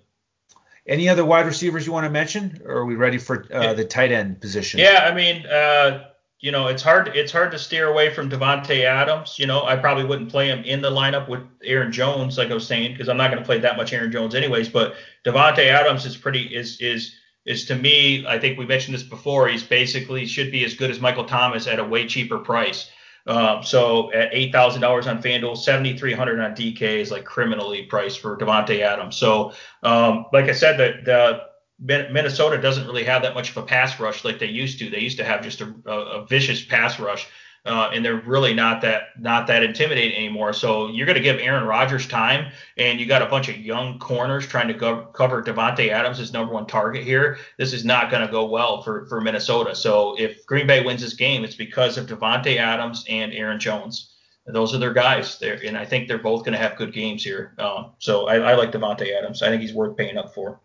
[0.88, 3.86] Any other wide receivers you want to mention, or are we ready for uh, the
[3.86, 4.80] tight end position?
[4.80, 6.10] Yeah, I mean, uh,
[6.40, 9.40] you know, it's hard it's hard to steer away from Davante Adams.
[9.40, 12.54] You know, I probably wouldn't play him in the lineup with Aaron Jones, like I
[12.54, 14.70] was saying, because I'm not going to play that much Aaron Jones anyways.
[14.70, 19.04] But Davante Adams is pretty is is is to me, I think we mentioned this
[19.04, 19.48] before.
[19.48, 22.92] He's basically should be as good as Michael Thomas at a way cheaper price.
[23.28, 27.26] Um, so at eight thousand dollars on FanDuel, seventy three hundred on DK is like
[27.26, 29.18] criminally priced for Davante Adams.
[29.18, 33.64] So um, like I said, the, the Minnesota doesn't really have that much of a
[33.64, 34.90] pass rush like they used to.
[34.90, 37.28] They used to have just a, a vicious pass rush
[37.66, 40.54] uh, and they're really not that not that intimidating anymore.
[40.54, 43.98] So you're going to give Aaron Rodgers time, and you got a bunch of young
[44.00, 47.38] corners trying to go, cover Davante Adams as number one target here.
[47.58, 49.74] This is not going to go well for for Minnesota.
[49.76, 54.12] So if Green Bay wins this game, it's because of Davante Adams and Aaron Jones.
[54.48, 57.24] Those are their guys, there, and I think they're both going to have good games
[57.24, 57.56] here.
[57.58, 59.42] Um, so I, I like Davante Adams.
[59.42, 60.60] I think he's worth paying up for.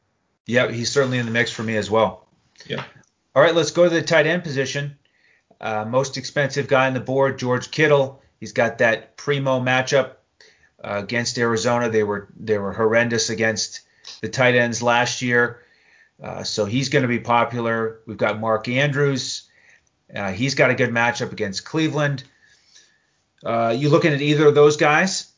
[0.45, 2.27] Yeah, he's certainly in the mix for me as well.
[2.67, 2.85] Yeah.
[3.35, 4.99] All right, let's go to the tight end position.
[5.61, 8.23] Uh, most expensive guy on the board, George Kittle.
[8.39, 10.13] He's got that primo matchup
[10.83, 11.91] uh, against Arizona.
[11.91, 13.81] They were they were horrendous against
[14.23, 15.63] the tight ends last year,
[16.23, 18.01] uh, so he's going to be popular.
[18.07, 19.49] We've got Mark Andrews.
[20.15, 22.25] Uh, he's got a good matchup against Cleveland.
[23.45, 25.31] Uh, you looking at either of those guys?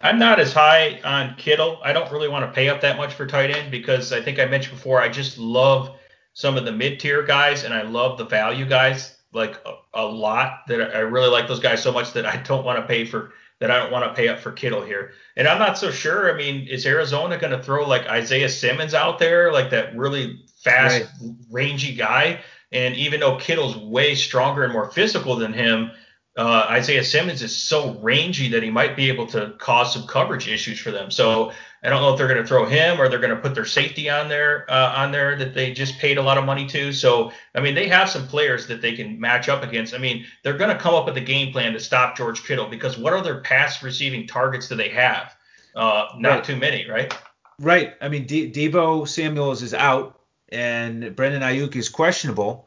[0.00, 1.80] I'm not as high on Kittle.
[1.82, 4.38] I don't really want to pay up that much for tight end because I think
[4.38, 5.97] I mentioned before I just love
[6.38, 10.06] some of the mid tier guys, and I love the value guys like a, a,
[10.06, 10.60] lot.
[10.68, 13.32] That I really like those guys so much that I don't want to pay for
[13.58, 13.72] that.
[13.72, 15.14] I don't want to pay up for Kittle here.
[15.34, 16.32] And I'm not so sure.
[16.32, 20.44] I mean, is Arizona going to throw like Isaiah Simmons out there, like that really
[20.62, 21.34] fast, right.
[21.50, 22.38] rangy guy?
[22.70, 25.90] And even though Kittle's way stronger and more physical than him,
[26.36, 30.46] uh, Isaiah Simmons is so rangy that he might be able to cause some coverage
[30.46, 31.10] issues for them.
[31.10, 31.50] So
[31.82, 33.64] I don't know if they're going to throw him or they're going to put their
[33.64, 36.92] safety on there uh, on there that they just paid a lot of money to.
[36.92, 39.94] So I mean, they have some players that they can match up against.
[39.94, 42.66] I mean, they're going to come up with a game plan to stop George Kittle
[42.66, 45.34] because what other pass receiving targets do they have?
[45.74, 46.44] Uh, not right.
[46.44, 47.16] too many, right?
[47.60, 47.94] Right.
[48.00, 52.66] I mean, De- Deebo Samuel's is out and Brandon Aiyuk is questionable.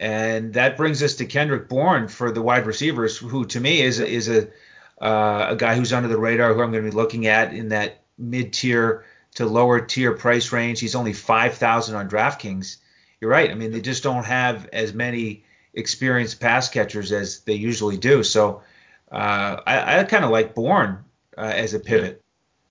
[0.00, 4.00] And that brings us to Kendrick Bourne for the wide receivers, who to me is
[4.00, 4.48] is a
[5.00, 7.68] uh, a guy who's under the radar, who I'm going to be looking at in
[7.68, 9.04] that mid tier
[9.34, 10.80] to lower tier price range.
[10.80, 12.76] He's only 5,000 on DraftKings.
[13.20, 13.50] You're right.
[13.50, 18.22] I mean, they just don't have as many experienced pass catchers as they usually do.
[18.22, 18.62] So
[19.10, 21.04] uh, I, I kind of like Bourne
[21.36, 22.22] uh, as a pivot.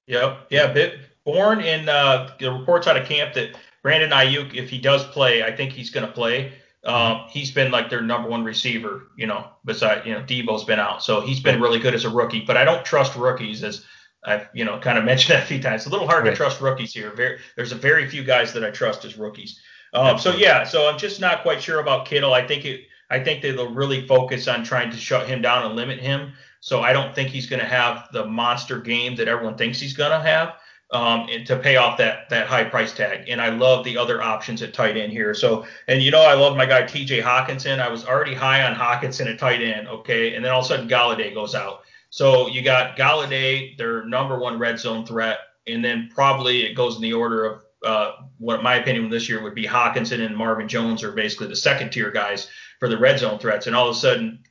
[0.08, 0.48] Yep.
[0.50, 0.74] Yeah.
[0.76, 0.92] yeah.
[1.24, 5.44] Bourne in uh, the reports out of camp that Brandon Aiyuk, if he does play,
[5.44, 6.54] I think he's going to play.
[6.84, 10.80] Um, he's been like their number one receiver, you know, besides, you know, Deebo's been
[10.80, 11.04] out.
[11.04, 13.86] So he's been really good as a rookie, but I don't trust rookies as
[14.24, 15.82] I've you know kind of mentioned that a few times.
[15.82, 16.32] It's a little hard Right.
[16.32, 17.12] to trust rookies here.
[17.12, 19.60] Very, there's a very few guys that I trust as rookies.
[19.94, 22.34] Um, so yeah, so I'm just not quite sure about Kittle.
[22.34, 22.82] I think it.
[23.10, 26.32] I think they'll really focus on trying to shut him down and limit him.
[26.62, 29.94] So I don't think he's going to have the monster game that everyone thinks he's
[29.94, 30.54] going to have
[30.92, 33.28] um, and to pay off that that high price tag.
[33.28, 35.34] And I love the other options at tight end here.
[35.34, 37.22] So and you know I love my guy T.J.
[37.22, 37.80] Hockenson.
[37.80, 39.88] I was already high on Hockenson at tight end.
[39.90, 41.82] Okay, and then all of a sudden Golladay goes out.
[42.12, 46.98] So you got Golladay, their number one red zone threat, and then probably it goes
[46.98, 50.68] in the order of uh, what my opinion this year would be Hockenson and Marvin
[50.68, 53.66] Jones are basically the second tier guys for the red zone threats.
[53.66, 54.44] And all of a sudden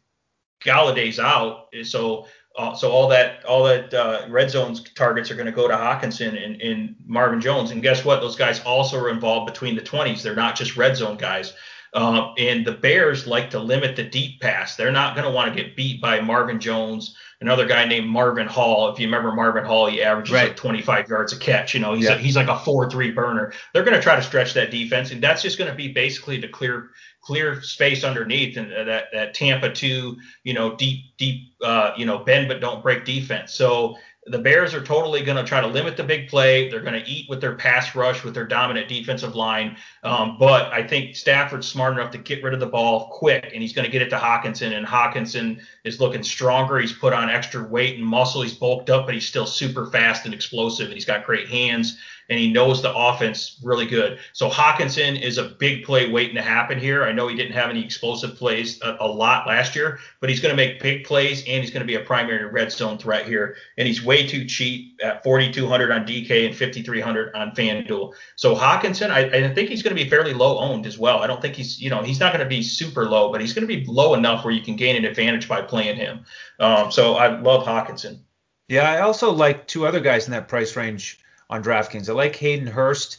[0.64, 5.46] Golladay's out, so uh, so all that all that uh, red zones targets are going
[5.46, 7.70] to go to Hockenson and, and Marvin Jones.
[7.70, 8.20] And guess what?
[8.20, 10.22] Those guys also are involved between the 20s.
[10.22, 11.52] They're not just red zone guys.
[11.92, 14.76] Uh, and the Bears like to limit the deep pass.
[14.76, 18.46] They're not going to want to get beat by Marvin Jones, another guy named Marvin
[18.46, 18.92] Hall.
[18.92, 20.48] If you remember Marvin Hall, he averages Right.
[20.48, 21.74] like 25 yards a catch.
[21.74, 22.14] You know, he's Yeah.
[22.14, 23.52] a, he's like a 4-3 burner.
[23.74, 26.40] They're going to try to stretch that defense, and that's just going to be basically
[26.40, 26.90] to clear
[27.22, 32.06] clear space underneath and uh, that that Tampa 2, you know, deep deep uh, you
[32.06, 33.52] know, bend but don't break defense.
[33.52, 33.96] So
[34.30, 36.68] the Bears are totally going to try to limit the big play.
[36.68, 39.76] They're going to eat with their pass rush with their dominant defensive line.
[40.02, 43.60] Um, but I think Stafford's smart enough to get rid of the ball quick, and
[43.60, 44.76] he's going to get it to Hockenson.
[44.76, 46.78] And Hockenson is looking stronger.
[46.78, 48.42] He's put on extra weight and muscle.
[48.42, 51.98] He's bulked up, but he's still super fast and explosive, and he's got great hands
[52.30, 54.20] and he knows the offense really good.
[54.32, 57.04] So Hockenson is a big play waiting to happen here.
[57.04, 60.38] I know he didn't have any explosive plays a, a lot last year, but he's
[60.38, 63.26] going to make big plays and he's going to be a primary red zone threat
[63.26, 63.56] here.
[63.76, 68.14] And he's way too cheap at 4,200 on DK and 5,300 on FanDuel.
[68.36, 71.18] So Hockenson, I, I think he's going to be fairly low owned as well.
[71.18, 73.52] I don't think he's, you know, he's not going to be super low, but he's
[73.52, 76.24] going to be low enough where you can gain an advantage by playing him.
[76.60, 78.20] Um, so I love Hockenson.
[78.68, 81.18] Yeah, I also like two other guys in that price range
[81.50, 82.08] on DraftKings.
[82.08, 83.18] I like Hayden Hurst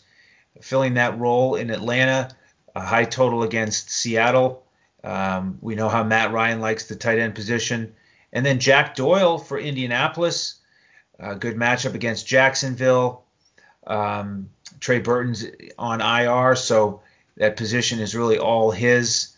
[0.61, 2.29] filling that role in Atlanta,
[2.75, 4.63] a high total against Seattle.
[5.03, 7.93] Um, we know how Matt Ryan likes the tight end position.
[8.33, 10.55] And then Jack Doyle for Indianapolis,
[11.19, 13.23] a good matchup against Jacksonville.
[13.85, 15.45] Um, Trey Burton's
[15.77, 17.01] on IR, so
[17.37, 19.35] that position is really all his.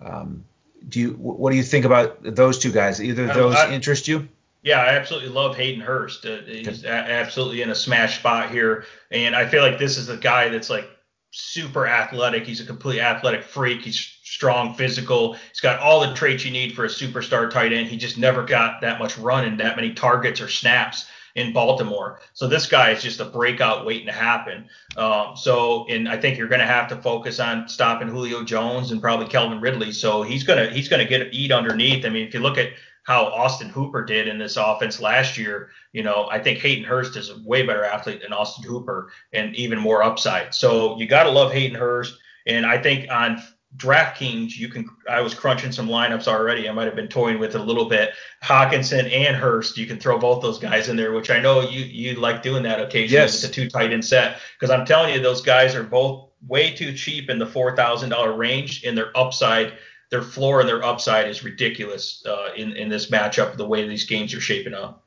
[0.00, 0.44] Um,
[0.88, 3.02] do you what do you think about those two guys?
[3.02, 4.28] Either of Um, those I- interest you?
[4.68, 6.26] Yeah, I absolutely love Hayden Hurst.
[6.26, 10.10] Uh, he's a- absolutely in a smash spot here, and I feel like this is
[10.10, 10.86] a guy that's like
[11.30, 12.44] super athletic.
[12.44, 13.80] He's a complete athletic freak.
[13.80, 15.38] He's strong, physical.
[15.48, 17.88] He's got all the traits you need for a superstar tight end.
[17.88, 22.20] He just never got that much run and that many targets or snaps in Baltimore.
[22.34, 24.68] So this guy is just a breakout waiting to happen.
[24.98, 28.90] Um, so, and I think you're going to have to focus on stopping Julio Jones
[28.90, 29.92] and probably Calvin Ridley.
[29.92, 32.04] So he's gonna he's gonna get eat underneath.
[32.04, 32.72] I mean, if you look at
[33.08, 37.16] how Austin Hooper did in this offense last year, you know, I think Hayden Hurst
[37.16, 40.54] is a way better athlete than Austin Hooper and even more upside.
[40.54, 42.18] So you got to love Hayden Hurst.
[42.46, 43.42] And I think on
[43.78, 44.90] DraftKings, you can.
[45.08, 46.68] I was crunching some lineups already.
[46.68, 48.10] I might have been toying with it a little bit.
[48.44, 51.84] Hockenson and Hurst, you can throw both those guys in there, which I know you
[51.84, 53.40] you like doing that occasionally Yes.
[53.40, 54.36] with the two tight end set.
[54.60, 58.10] Because I'm telling you, those guys are both way too cheap in the four thousand
[58.10, 59.72] dollar range, and their upside,
[60.10, 63.56] their floor and their upside is ridiculous uh, in in this matchup.
[63.56, 65.04] The way these games are shaping up.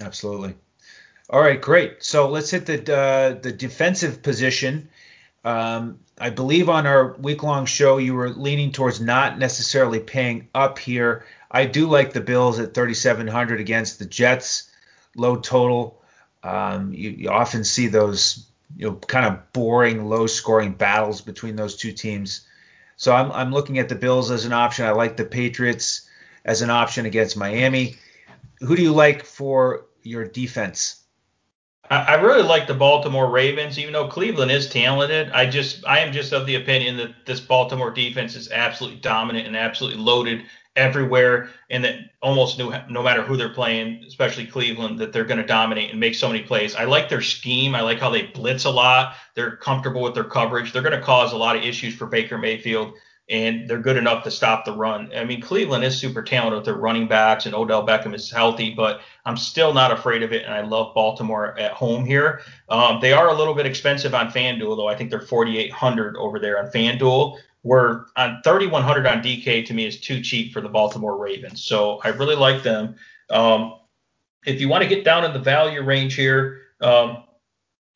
[0.00, 0.54] Absolutely.
[1.30, 2.02] All right, great.
[2.04, 4.88] So let's hit the uh, the defensive position.
[5.44, 10.48] Um, I believe on our week long show you were leaning towards not necessarily paying
[10.54, 11.24] up here.
[11.50, 14.70] I do like the Bills at 3,700 against the Jets,
[15.16, 16.00] low total.
[16.42, 21.56] Um, you, you often see those you know kind of boring, low scoring battles between
[21.56, 22.46] those two teams.
[23.02, 24.86] So I'm I'm looking at the Bills as an option.
[24.86, 26.08] I like the Patriots
[26.44, 27.96] as an option against Miami.
[28.60, 31.02] Who do you like for your defense?
[31.90, 35.32] I I really like the Baltimore Ravens, even though Cleveland is talented.
[35.32, 39.48] I just I am just of the opinion that this Baltimore defense is absolutely dominant
[39.48, 40.44] and absolutely loaded
[40.76, 45.40] everywhere, and that almost no, no matter who they're playing, especially Cleveland, that they're going
[45.40, 46.74] to dominate and make so many plays.
[46.74, 47.74] I like their scheme.
[47.74, 49.14] I like how they blitz a lot.
[49.34, 50.72] They're comfortable with their coverage.
[50.72, 52.94] They're going to cause a lot of issues for Baker Mayfield.
[53.30, 55.10] And they're good enough to stop the run.
[55.14, 58.74] I mean, Cleveland is super talented with their running backs, and Odell Beckham is healthy,
[58.74, 62.42] but I'm still not afraid of it, and I love Baltimore at home here.
[62.68, 64.88] Um, they are a little bit expensive on FanDuel, though.
[64.88, 67.38] I think they're 4,800 over there on FanDuel.
[67.62, 71.62] Where on 3,100 on DK to me is too cheap for the Baltimore Ravens.
[71.62, 72.96] So I really like them.
[73.30, 73.74] Um,
[74.44, 77.24] if you want to get down in the value range here, um,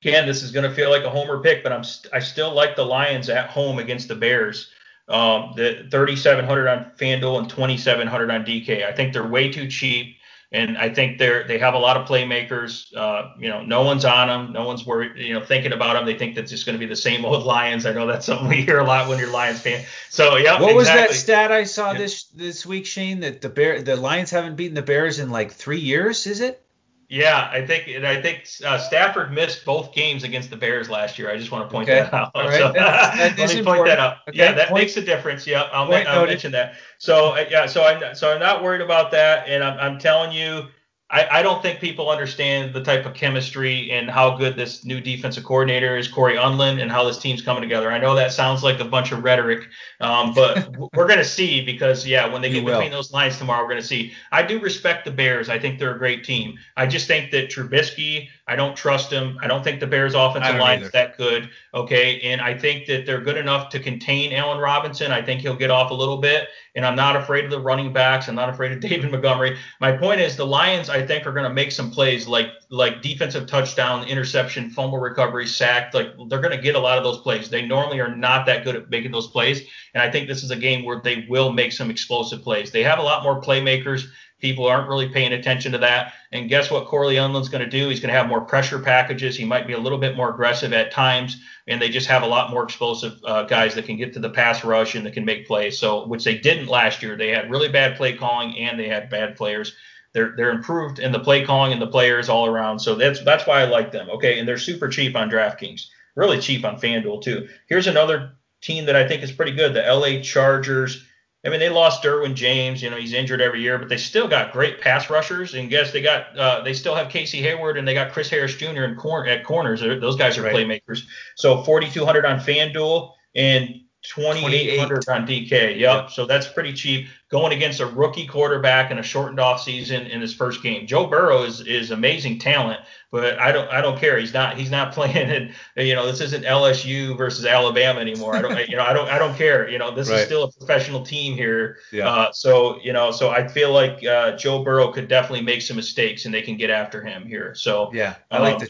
[0.02, 2.54] again, this is going to feel like a homer pick, but I'm st- I still
[2.54, 4.70] like the Lions at home against the Bears.
[5.08, 8.84] Um, the 3,700 on FanDuel and 2,700 on DK.
[8.84, 10.15] I think they're way too cheap.
[10.52, 12.94] And I think they're they have a lot of playmakers.
[12.96, 16.06] Uh, you know, no one's on them, no one's worried, you know, thinking about them.
[16.06, 17.86] They think that's just going to be the same old Lions.
[17.86, 19.84] I know that's something we hear a lot when you're Lions fan.
[20.08, 20.60] So yeah.
[20.60, 20.74] What exactly.
[20.74, 23.20] was that stat I saw this this week, Shane?
[23.20, 26.62] That the Bear the Lions haven't beaten the Bears in like three years, is it?
[27.08, 31.18] Yeah, I think and I think uh, Stafford missed both games against the Bears last
[31.18, 31.30] year.
[31.30, 32.00] I just want to point okay.
[32.00, 32.32] that out.
[32.34, 32.58] All right.
[32.58, 33.66] So, that, that let me important.
[33.66, 34.16] point that out.
[34.28, 34.38] Okay.
[34.38, 35.46] Yeah, that point, makes a difference.
[35.46, 36.74] Yeah, I'll, I'll mention that.
[36.98, 40.32] So uh, yeah, so I'm so I'm not worried about that, and I'm, I'm telling
[40.32, 40.66] you,
[41.08, 45.00] I, I don't think people understand the type of chemistry and how good this new
[45.00, 47.92] defensive coordinator is, Cory Undlin, and how this team's coming together.
[47.92, 49.68] I know that sounds like a bunch of rhetoric,
[50.00, 53.62] um, but we're going to see because, yeah, when they get between those lines tomorrow,
[53.62, 54.14] we're going to see.
[54.32, 55.48] I do respect the Bears.
[55.48, 56.58] I think they're a great team.
[56.76, 59.38] I just think that Trubisky, I don't trust him.
[59.42, 61.50] I don't think the Bears' offensive line is that good.
[61.74, 62.20] Okay.
[62.20, 65.10] And I think that they're good enough to contain Allen Robinson.
[65.10, 66.46] I think he'll get off a little bit.
[66.76, 68.28] And I'm not afraid of the running backs.
[68.28, 69.58] I'm not afraid of David Montgomery.
[69.80, 73.02] My point is the Lions, I think, are going to make some plays like like
[73.02, 75.92] defensive touchdown, interception, fumble recovery, sack.
[75.92, 77.50] Like they're going to get a lot of those plays.
[77.50, 79.62] They normally are not that good at making those plays.
[79.94, 82.70] And I think this is a game where they will make some explosive plays.
[82.70, 84.06] They have a lot more playmakers.
[84.46, 86.12] People aren't really paying attention to that.
[86.30, 87.88] And guess what Cory Undlin's going to do?
[87.88, 89.36] He's going to have more pressure packages.
[89.36, 91.42] He might be a little bit more aggressive at times.
[91.66, 94.30] And they just have a lot more explosive uh, guys that can get to the
[94.30, 95.80] pass rush and that can make plays.
[95.80, 97.16] So, which they didn't last year.
[97.16, 99.74] They had really bad play calling and they had bad players.
[100.12, 102.78] They're they're improved in the play calling and the players all around.
[102.78, 104.08] So that's that's why I like them.
[104.10, 105.88] Okay, and they're super cheap on DraftKings.
[106.14, 107.48] Really cheap on FanDuel too.
[107.66, 109.74] Here's another team that I think is pretty good.
[109.74, 111.04] The LA Chargers.
[111.46, 112.82] I mean, they lost Derwin James.
[112.82, 115.54] You know, he's injured every year, but they still got great pass rushers.
[115.54, 118.56] And guess they got uh, they still have Casey Hayward and they got Chris Harris
[118.56, 118.82] Jr.
[118.82, 119.80] in cor- at corners.
[119.80, 120.54] Those guys are right.
[120.54, 121.02] playmakers.
[121.36, 123.80] So 4,200 on FanDuel and
[124.14, 125.50] 2,800 on DK.
[125.50, 125.78] Yep.
[125.78, 126.10] yep.
[126.10, 130.20] So that's pretty cheap going against a rookie quarterback in a shortened off season in
[130.20, 130.86] his first game.
[130.86, 132.80] Joe Burrow is is amazing talent,
[133.10, 134.18] but I don't I don't care.
[134.18, 138.36] He's not he's not playing in you know this isn't LSU versus Alabama anymore.
[138.36, 139.68] I don't you know I don't I don't care.
[139.68, 140.20] You know this right.
[140.20, 141.78] is still a professional team here.
[141.92, 142.08] Yeah.
[142.08, 145.76] Uh, so you know so I feel like uh, Joe Burrow could definitely make some
[145.76, 147.54] mistakes and they can get after him here.
[147.54, 148.68] So yeah, I like um, the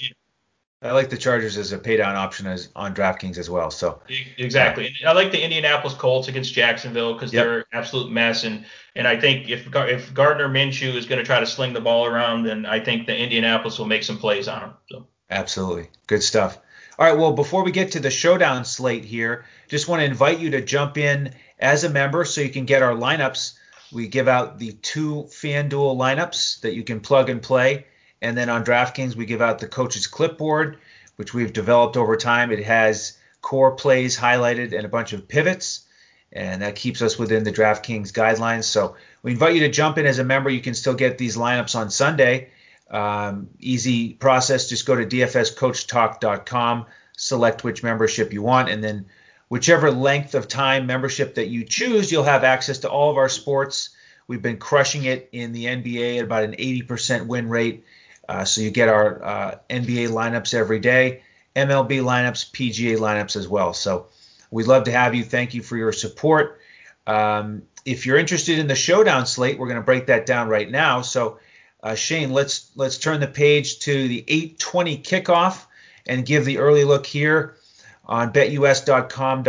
[0.83, 3.71] I like the Chargers as a pay down option as on DraftKings as well.
[3.71, 4.01] So
[4.37, 7.45] exactly, I like the Indianapolis Colts against Jacksonville because yep.
[7.45, 11.25] they're an absolute mess, and and I think if if Gardner Minshew is going to
[11.25, 14.49] try to sling the ball around, then I think the Indianapolis will make some plays
[14.49, 14.75] on him.
[14.91, 16.59] So absolutely, good stuff.
[16.99, 20.41] All right, well before we get to the showdown slate here, just want to invite
[20.41, 23.55] you to jump in as a member so you can get our lineups.
[23.93, 27.87] We give out the two FanDuel lineups that you can plug and play
[28.23, 30.79] and then on DraftKings, we give out the coach's clipboard,
[31.17, 32.51] which we've developed over time.
[32.51, 35.87] It has core plays highlighted and a bunch of pivots,
[36.33, 38.65] and that keeps us within the DraftKings guidelines.
[38.65, 40.51] So we invite you to jump in as a member.
[40.51, 42.51] You can still get these lineups on Sunday.
[42.91, 44.69] Um, easy process.
[44.69, 46.87] Just go to dfscoachtalk.com,
[47.17, 49.07] select which membership you want, and then
[49.49, 53.29] whichever length of time membership that you choose, you'll have access to all of our
[53.29, 53.91] sports.
[54.29, 57.85] We've been crushing it in the NBA at about an 80% win rate.
[58.29, 61.23] Uh, so you get our uh, NBA lineups every day,
[61.55, 63.73] MLB lineups, PGA lineups as well.
[63.73, 64.07] So
[64.51, 65.25] we'd love to have you.
[65.25, 66.61] Thank you for your support.
[67.07, 70.69] Um, if you're interested in the showdown slate, we're going to break that down right
[70.69, 71.03] now.
[71.03, 71.39] So
[71.83, 75.67] uh, Shane, let's let's turn the page to the 8:20 kickoff
[76.07, 77.57] and give the early look here
[78.05, 79.45] on betus.com.pa.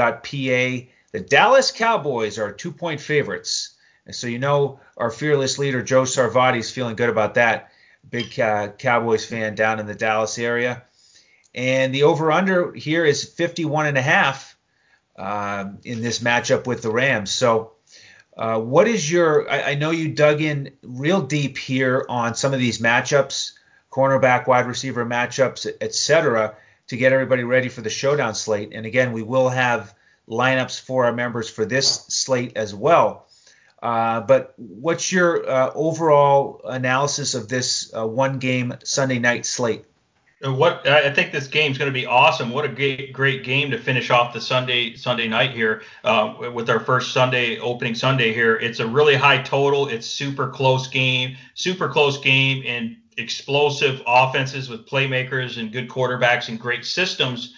[1.12, 3.76] The Dallas Cowboys are two-point favorites.
[4.06, 7.72] And so you know our fearless leader Joe Sarvati is feeling good about that
[8.10, 10.84] big uh, Cowboys fan down in the Dallas area.
[11.54, 14.56] And the over under here is 51 and a half
[15.18, 17.32] um, in this matchup with the Rams.
[17.32, 17.74] So,
[18.38, 19.50] uh, what is your?
[19.50, 23.54] I, I, know you dug in real deep here on some of these matchups,
[23.92, 26.56] cornerback, wide receiver matchups, etc.,
[26.90, 28.74] to get everybody ready for the showdown slate.
[28.74, 29.96] And again, we will have
[30.30, 33.27] lineups for our members for this slate as well.
[33.82, 39.86] Uh, but what's your uh, overall analysis of this uh, one game Sunday night slate?
[40.46, 42.52] Uh, what I think this game's going to be awesome.
[42.52, 46.70] What a great, great game to finish off the Sunday Sunday night here uh, with
[46.70, 48.56] our first Sunday opening Sunday here.
[48.56, 49.88] It's a really high total.
[49.88, 56.50] It's super close game, super close game, and explosive offenses with playmakers and good quarterbacks
[56.50, 57.56] and great systems.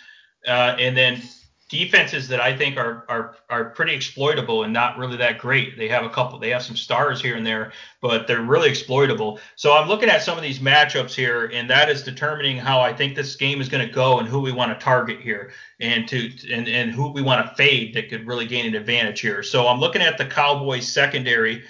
[0.47, 1.21] Uh, and then
[1.69, 5.77] defenses that I think are are are pretty exploitable and not really that great.
[5.77, 9.39] They have a couple, they have some stars here and there, but they're really exploitable.
[9.55, 12.91] So I'm looking at some of these matchups here, and that is determining how I
[12.91, 16.07] think this game is going to go and who we want to target here, and
[16.09, 19.43] to and and who we want to fade that could really gain an advantage here.
[19.43, 21.63] So I'm looking at the Cowboys secondary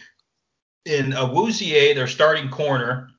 [0.86, 3.10] in Awuzie, their starting corner,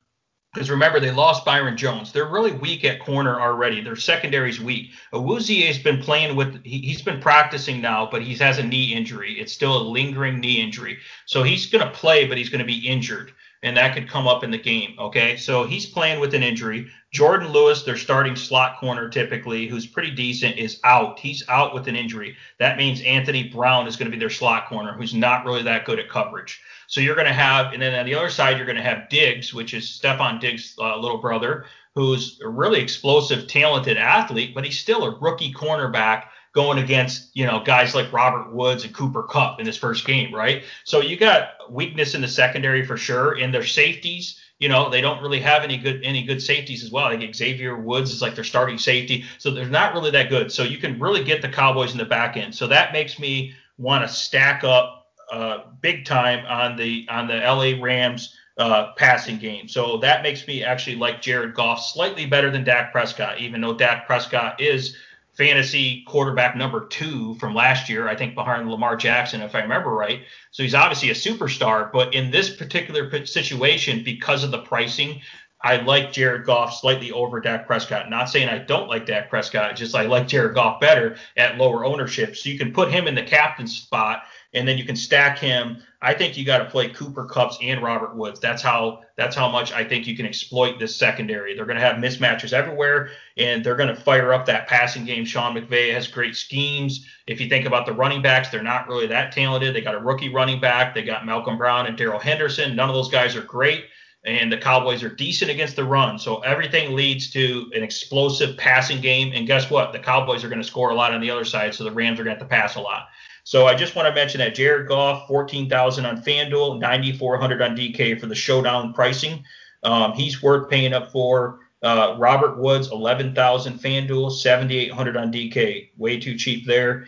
[0.53, 2.11] because remember they lost Byron Jones.
[2.11, 3.81] They're really weak at corner already.
[3.81, 4.91] Their secondary's weak.
[5.13, 6.63] Awuzie has been playing with.
[6.65, 9.39] He, has been practicing now, but he has a knee injury.
[9.39, 10.97] It's still a lingering knee injury.
[11.25, 13.31] So he's going to play, but he's going to be injured,
[13.63, 14.95] and that could come up in the game.
[14.97, 16.87] Okay, so he's playing with an injury.
[17.11, 21.19] Jordan Lewis, their starting slot corner typically, who's pretty decent, is out.
[21.19, 22.35] He's out with an injury.
[22.57, 25.85] That means Anthony Brown is going to be their slot corner, who's not really that
[25.85, 26.61] good at coverage.
[26.87, 29.09] So you're going to have, and then on the other side, you're going to have
[29.09, 34.63] Diggs, which is Stefon Diggs' uh, little brother, who's a really explosive, talented athlete, but
[34.63, 39.23] he's still a rookie cornerback going against, you know, guys like Robert Woods and Cooper
[39.23, 40.63] Kupp in this first game, right?
[40.83, 43.37] So you got weakness in the secondary for sure.
[43.37, 46.91] In their safeties, you know, they don't really have any good any good safeties as
[46.91, 47.05] well.
[47.05, 50.51] Like Xavier Woods is like their starting safety, so they're not really that good.
[50.51, 52.53] So you can really get the Cowboys in the back end.
[52.53, 57.37] So that makes me want to stack up uh, big time on the on the
[57.37, 59.67] LA Rams uh, passing game.
[59.67, 63.73] So that makes me actually like Jared Goff slightly better than Dak Prescott, even though
[63.73, 64.95] Dak Prescott is
[65.33, 69.91] fantasy quarterback number two from last year, I think behind Lamar Jackson, if I remember
[69.91, 70.21] right.
[70.51, 75.21] So he's obviously a superstar, but in this particular situation, because of the pricing,
[75.63, 78.09] I like Jared Goff slightly over Dak Prescott.
[78.09, 81.85] Not saying I don't like Dak Prescott, just I like Jared Goff better at lower
[81.85, 82.35] ownership.
[82.35, 84.23] So you can put him in the captain spot
[84.53, 85.83] and then you can stack him.
[86.03, 88.39] I think you got to play Cooper Kupps and Robert Woods.
[88.39, 91.55] That's how that's how much I think you can exploit this secondary.
[91.55, 95.25] They're going to have mismatches everywhere, and they're going to fire up that passing game.
[95.25, 97.05] Sean McVay has great schemes.
[97.27, 99.75] If you think about the running backs, they're not really that talented.
[99.75, 100.95] They got a rookie running back.
[100.95, 102.75] They got Malcolm Brown and Darrell Henderson.
[102.75, 103.85] None of those guys are great.
[104.23, 106.17] And the Cowboys are decent against the run.
[106.19, 109.33] So everything leads to an explosive passing game.
[109.33, 109.93] And guess what?
[109.93, 111.73] The Cowboys are going to score a lot on the other side.
[111.73, 113.07] So the Rams are going to have to pass a lot.
[113.43, 118.19] So I just want to mention that Jared Goff, 14,000 on FanDuel, 9,400 on DK
[118.19, 119.43] for the showdown pricing.
[119.83, 121.59] Um, he's worth paying up for.
[121.83, 125.89] Uh, Robert Woods, 11,000 FanDuel, 7,800 on DK.
[125.97, 127.07] Way too cheap there.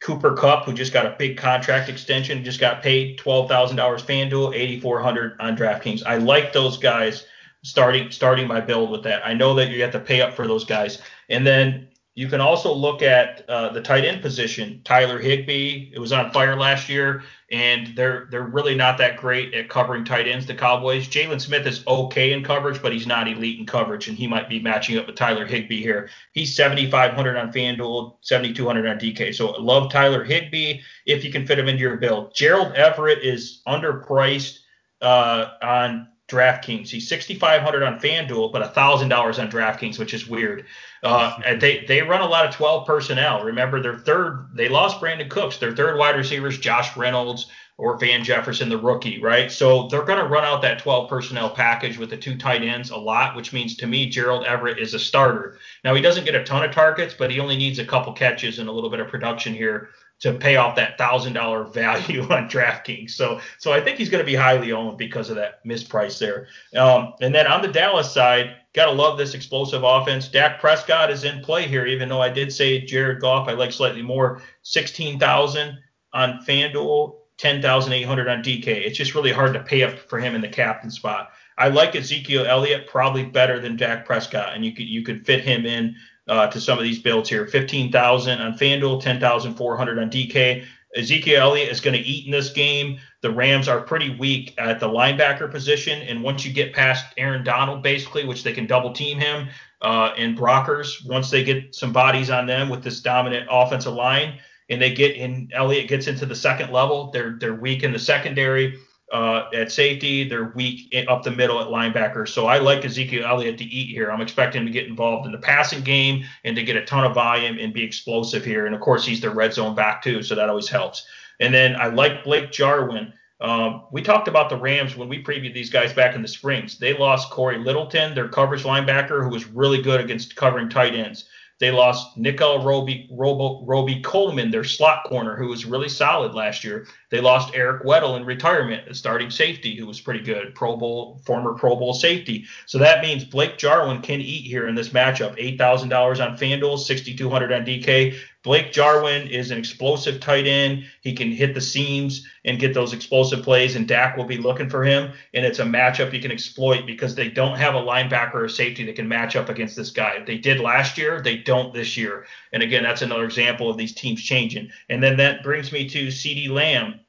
[0.00, 5.36] Cooper Kupp, who just got a big contract extension, just got paid $12,000 FanDuel, 8,400
[5.38, 6.02] on DraftKings.
[6.04, 7.24] I like those guys
[7.62, 9.24] starting starting my build with that.
[9.24, 11.00] I know that you have to pay up for those guys.
[11.28, 14.82] And then you can also look at uh, the tight end position.
[14.84, 19.54] Tyler Higbee, it was on fire last year, and they're they're really not that great
[19.54, 20.44] at covering tight ends.
[20.44, 21.08] The Cowboys.
[21.08, 24.50] Jaylon Smith is okay in coverage, but he's not elite in coverage, and he might
[24.50, 26.10] be matching up with Tyler Higbee here.
[26.32, 29.34] He's 7,500 on FanDuel, 7,200 on DK.
[29.34, 32.34] So love Tyler Higbee if you can fit him into your build.
[32.34, 34.58] Gerald Everett is underpriced
[35.00, 36.88] uh, on DraftKings.
[36.88, 40.66] He's 6,500 on FanDuel, but $1,000 on DraftKings, which is weird.
[41.02, 43.44] Uh, they they run a lot of 12 personnel.
[43.44, 45.58] Remember, their third they lost Brandin Cooks.
[45.58, 49.50] Their third wide receivers Josh Reynolds or Van Jefferson, the rookie, right?
[49.50, 52.90] So they're going to run out that 12 personnel package with the two tight ends
[52.90, 55.58] a lot, which means to me Gerald Everett is a starter.
[55.82, 58.58] Now he doesn't get a ton of targets, but he only needs a couple catches
[58.58, 59.88] and a little bit of production here
[60.22, 63.10] to pay off that thousand dollar value on DraftKings.
[63.10, 66.46] So so I think he's going to be highly owned because of that misprice there.
[66.76, 70.28] Um, and then on the Dallas side, gotta love this explosive offense.
[70.28, 73.72] Dak Prescott is in play here, even though I did say Jared Goff I like
[73.72, 74.40] slightly more.
[74.62, 75.78] Sixteen thousand
[76.12, 78.66] on FanDuel, ten thousand eight hundred on DK.
[78.66, 81.30] It's just really hard to pay up for him in the captain spot.
[81.58, 85.42] I like Ezekiel Elliott probably better than Dak Prescott, and you could you could fit
[85.42, 85.96] him in
[86.28, 87.46] uh, to some of these builds here.
[87.46, 90.64] 15,000 on FanDuel, 10,400 on DK.
[90.94, 92.98] Ezekiel Elliott is going to eat in this game.
[93.22, 97.44] The Rams are pretty weak at the linebacker position, and once you get past Aaron
[97.44, 99.48] Donald, basically, which they can double team him,
[99.80, 104.38] uh, and Brockers, once they get some bodies on them with this dominant offensive line,
[104.68, 107.98] and they get in, Elliott gets into the second level, they're they're weak in the
[107.98, 108.78] secondary
[109.12, 110.26] uh, at safety.
[110.26, 112.26] They're weak up the middle at linebacker.
[112.26, 114.10] So I like Ezekiel Elliott to eat here.
[114.10, 117.04] I'm expecting him to get involved in the passing game and to get a ton
[117.04, 118.66] of volume and be explosive here.
[118.66, 121.06] And of course, he's their red zone back too, so that always helps.
[121.40, 123.12] And then I like Blake Jarwin.
[123.40, 126.78] Um, we talked about the Rams when we previewed these guys back in the springs.
[126.78, 131.28] They lost Cory Littleton, their coverage linebacker, who was really good against covering tight ends.
[131.62, 136.64] They lost Nickell Robey, Robo, Robey Coleman, their slot corner, who was really solid last
[136.64, 136.88] year.
[137.08, 141.22] They lost Eric Weddle in retirement, a starting safety who was pretty good, Pro Bowl,
[141.24, 142.46] former Pro Bowl safety.
[142.66, 145.38] So that means Blake Jarwin can eat here in this matchup.
[145.38, 148.16] $8,000 on FanDuel, 6,200 on DK.
[148.42, 150.84] Blake Jarwin is an explosive tight end.
[151.00, 154.68] He can hit the seams and get those explosive plays, and Dak will be looking
[154.68, 155.12] for him.
[155.32, 158.84] And it's a matchup you can exploit because they don't have a linebacker or safety
[158.86, 160.24] that can match up against this guy.
[160.24, 162.26] They did last year, they don't this year.
[162.52, 164.70] And again, that's another example of these teams changing.
[164.88, 167.00] And then that brings me to CeeDee Lamb.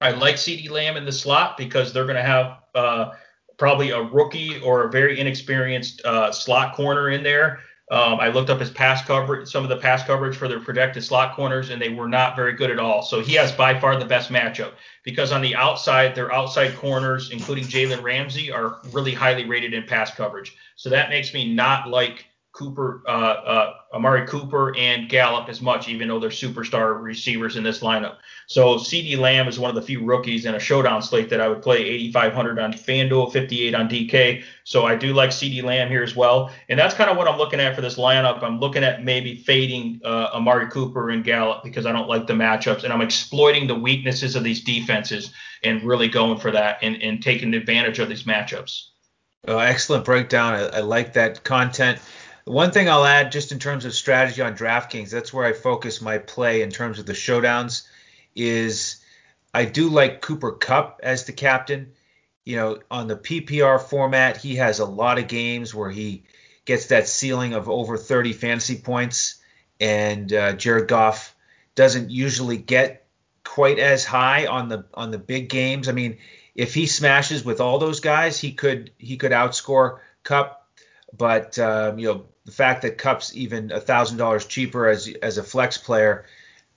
[0.00, 3.12] I like CeeDee Lamb in the slot because they're going to have uh,
[3.56, 7.60] probably a rookie or a very inexperienced uh, slot corner in there.
[7.92, 11.04] Um, I looked up his pass coverage, some of the pass coverage for their projected
[11.04, 13.02] slot corners, and they were not very good at all.
[13.02, 14.72] So he has by far the best matchup
[15.02, 19.82] because on the outside, their outside corners, including Jalen Ramsey, are really highly rated in
[19.82, 20.56] pass coverage.
[20.74, 25.88] So that makes me not like Cooper, uh, uh, Amari Cooper, and Gallup as much,
[25.88, 28.16] even though they're superstar receivers in this lineup.
[28.46, 31.48] So CeeDee Lamb is one of the few rookies in a showdown slate that I
[31.48, 34.44] would play 8,500 on FanDuel, 58 on DK.
[34.64, 37.38] So I do like CeeDee Lamb here as well, and that's kind of what I'm
[37.38, 38.42] looking at for this lineup.
[38.42, 42.34] I'm looking at maybe fading uh, Amari Cooper and Gallup because I don't like the
[42.34, 45.32] matchups, and I'm exploiting the weaknesses of these defenses
[45.64, 48.88] and really going for that and, and taking advantage of these matchups.
[49.48, 50.54] Uh, excellent breakdown.
[50.54, 51.98] I, I like that content.
[52.44, 56.02] One thing I'll add just in terms of strategy on DraftKings, that's where I focus
[56.02, 57.86] my play in terms of the showdowns,
[58.34, 59.02] is
[59.54, 61.92] I do like Cooper Kupp as the captain.
[62.44, 66.24] You know, on the PPR format, he has a lot of games where he
[66.64, 69.36] gets that ceiling of over 30 fantasy points,
[69.80, 71.36] and uh, Jared Goff
[71.74, 73.06] doesn't usually get
[73.44, 75.88] quite as high on the on the big games.
[75.88, 76.18] I mean,
[76.54, 80.61] if he smashes with all those guys, he could he could outscore Kupp.
[81.16, 85.38] But um, you know, the fact that Kupp's even a thousand dollars cheaper as as
[85.38, 86.26] a flex player,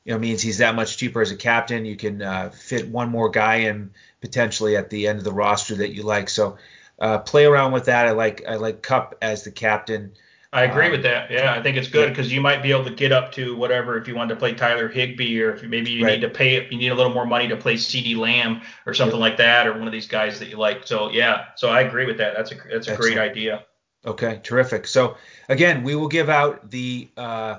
[0.04, 1.86] you know, means he's that much cheaper as a captain.
[1.86, 5.76] You can uh, fit one more guy in potentially at the end of the roster
[5.76, 6.30] that you like.
[6.30, 6.58] So
[7.00, 8.08] uh, play around with that.
[8.08, 10.14] I like I like Kupp as the captain.
[10.54, 11.30] I agree um, with that.
[11.32, 12.36] Yeah, I think it's good because yeah.
[12.36, 14.88] you might be able to get up to whatever if you want to play Tyler
[14.88, 16.14] Higbee or if maybe you right.
[16.14, 19.20] need to pay you need a little more money to play CeeDee Lamb or something
[19.20, 20.88] like that or one of these guys that you like.
[20.88, 22.36] So yeah, so I agree with that.
[22.38, 23.00] That's a that's a Excellent.
[23.02, 23.66] great idea.
[24.06, 24.88] Okay, terrific.
[24.88, 25.18] So
[25.50, 27.58] again, we will give out the uh,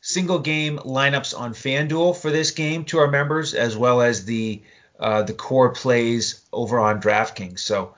[0.00, 4.62] single game lineups on FanDuel for this game to our members, as well as the
[4.98, 7.58] uh, the core plays over on DraftKings.
[7.58, 7.94] So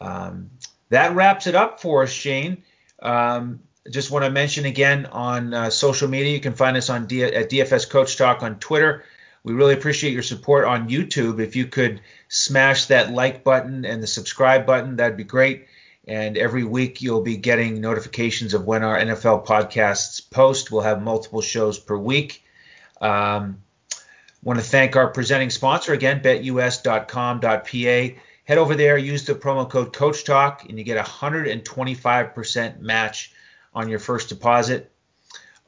[0.00, 0.50] um,
[0.88, 2.62] that wraps it up for us, Shane.
[3.00, 3.60] Um,
[3.90, 7.22] just want to mention again on uh, social media, you can find us on D-
[7.24, 9.04] at DFS Coach Talk on Twitter.
[9.44, 11.40] We really appreciate your support on YouTube.
[11.40, 15.68] If you could smash that like button and the subscribe button, that'd be great.
[16.08, 20.72] And every week you'll be getting notifications of when our NFL podcasts post.
[20.72, 22.42] We'll have multiple shows per week.
[23.00, 23.62] Um,
[24.42, 28.20] want to thank our presenting sponsor again, betus.com.pa.
[28.44, 33.32] Head over there, use the promo code Coach Talk, and you get a 125% match
[33.74, 34.90] on your first deposit.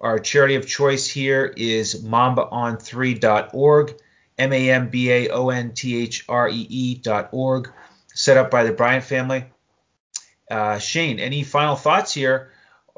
[0.01, 3.95] Our charity of choice here is mambaon3.org,
[4.39, 7.71] M A M B A O N T H R E E.org,
[8.15, 9.45] set up by the Bryant family.
[10.51, 12.51] Uh, Shane, any final thoughts here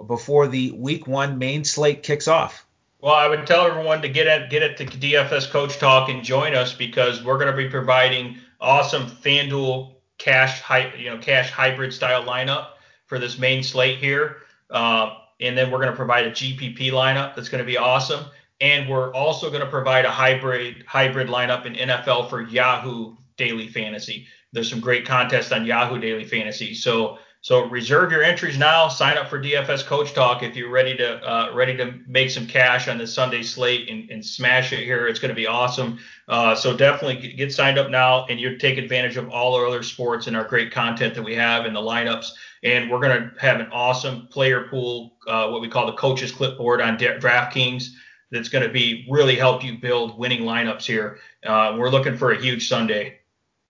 [0.07, 2.65] before the week one main slate kicks off?
[3.01, 6.23] Well, I would tell everyone to get at get it to DFS Coach Talk and
[6.23, 10.63] join us because we're going to be providing awesome FanDuel cash
[10.97, 12.69] you know cash hybrid style lineup
[13.07, 14.39] for this main slate here,
[14.71, 18.25] uh, and then we're going to provide a GPP lineup that's going to be awesome,
[18.61, 23.67] and we're also going to provide a hybrid hybrid lineup in NFL for Yahoo Daily
[23.67, 24.29] Fantasy.
[24.53, 28.87] There's some great contests on Yahoo Daily Fantasy, so so reserve your entries now.
[28.87, 32.47] Sign up for DFS Coach Talk if you're ready to uh, ready to make some
[32.47, 35.09] cash on this Sunday slate and, and smash it here.
[35.09, 35.99] It's going to be awesome.
[36.29, 39.83] Uh, so definitely get signed up now, and you take advantage of all our other
[39.83, 42.29] sports and our great content that we have in the lineups.
[42.63, 46.31] And we're going to have an awesome player pool, uh, what we call the coaches
[46.31, 47.89] clipboard on DraftKings.
[48.31, 51.19] That's going to be really help you build winning lineups here.
[51.45, 53.19] Uh, we're looking for a huge Sunday.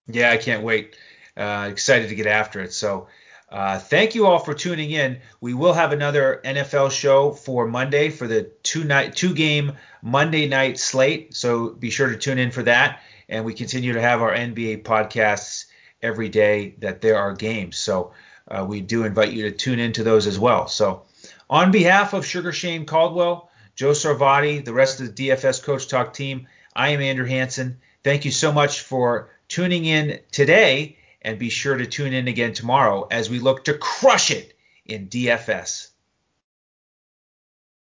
[0.09, 0.99] Yeah, I can't wait.
[1.39, 2.75] Uh, excited to get after it.
[2.75, 3.09] So.
[3.53, 5.21] Uh, thank you all for tuning in.
[5.43, 10.49] We will have another NFL show for Monday for the two night two game Monday
[10.49, 11.35] night slate.
[11.37, 13.03] So be sure to tune in for that.
[13.29, 15.67] And we continue to have our NBA podcasts
[16.01, 17.77] every day that there are games.
[17.77, 18.13] So
[18.49, 20.67] uh, we do invite you to tune into those as well.
[20.67, 21.03] So
[21.51, 26.15] on behalf of Sugar Shane Caldwell, Joe Sarvati, the rest of the DFS Coach Talk
[26.15, 27.81] team, I am Andrew Hanson.
[28.03, 32.53] Thank you so much for tuning in today and be sure to tune in again
[32.53, 35.89] tomorrow as we look to crush it in DFS.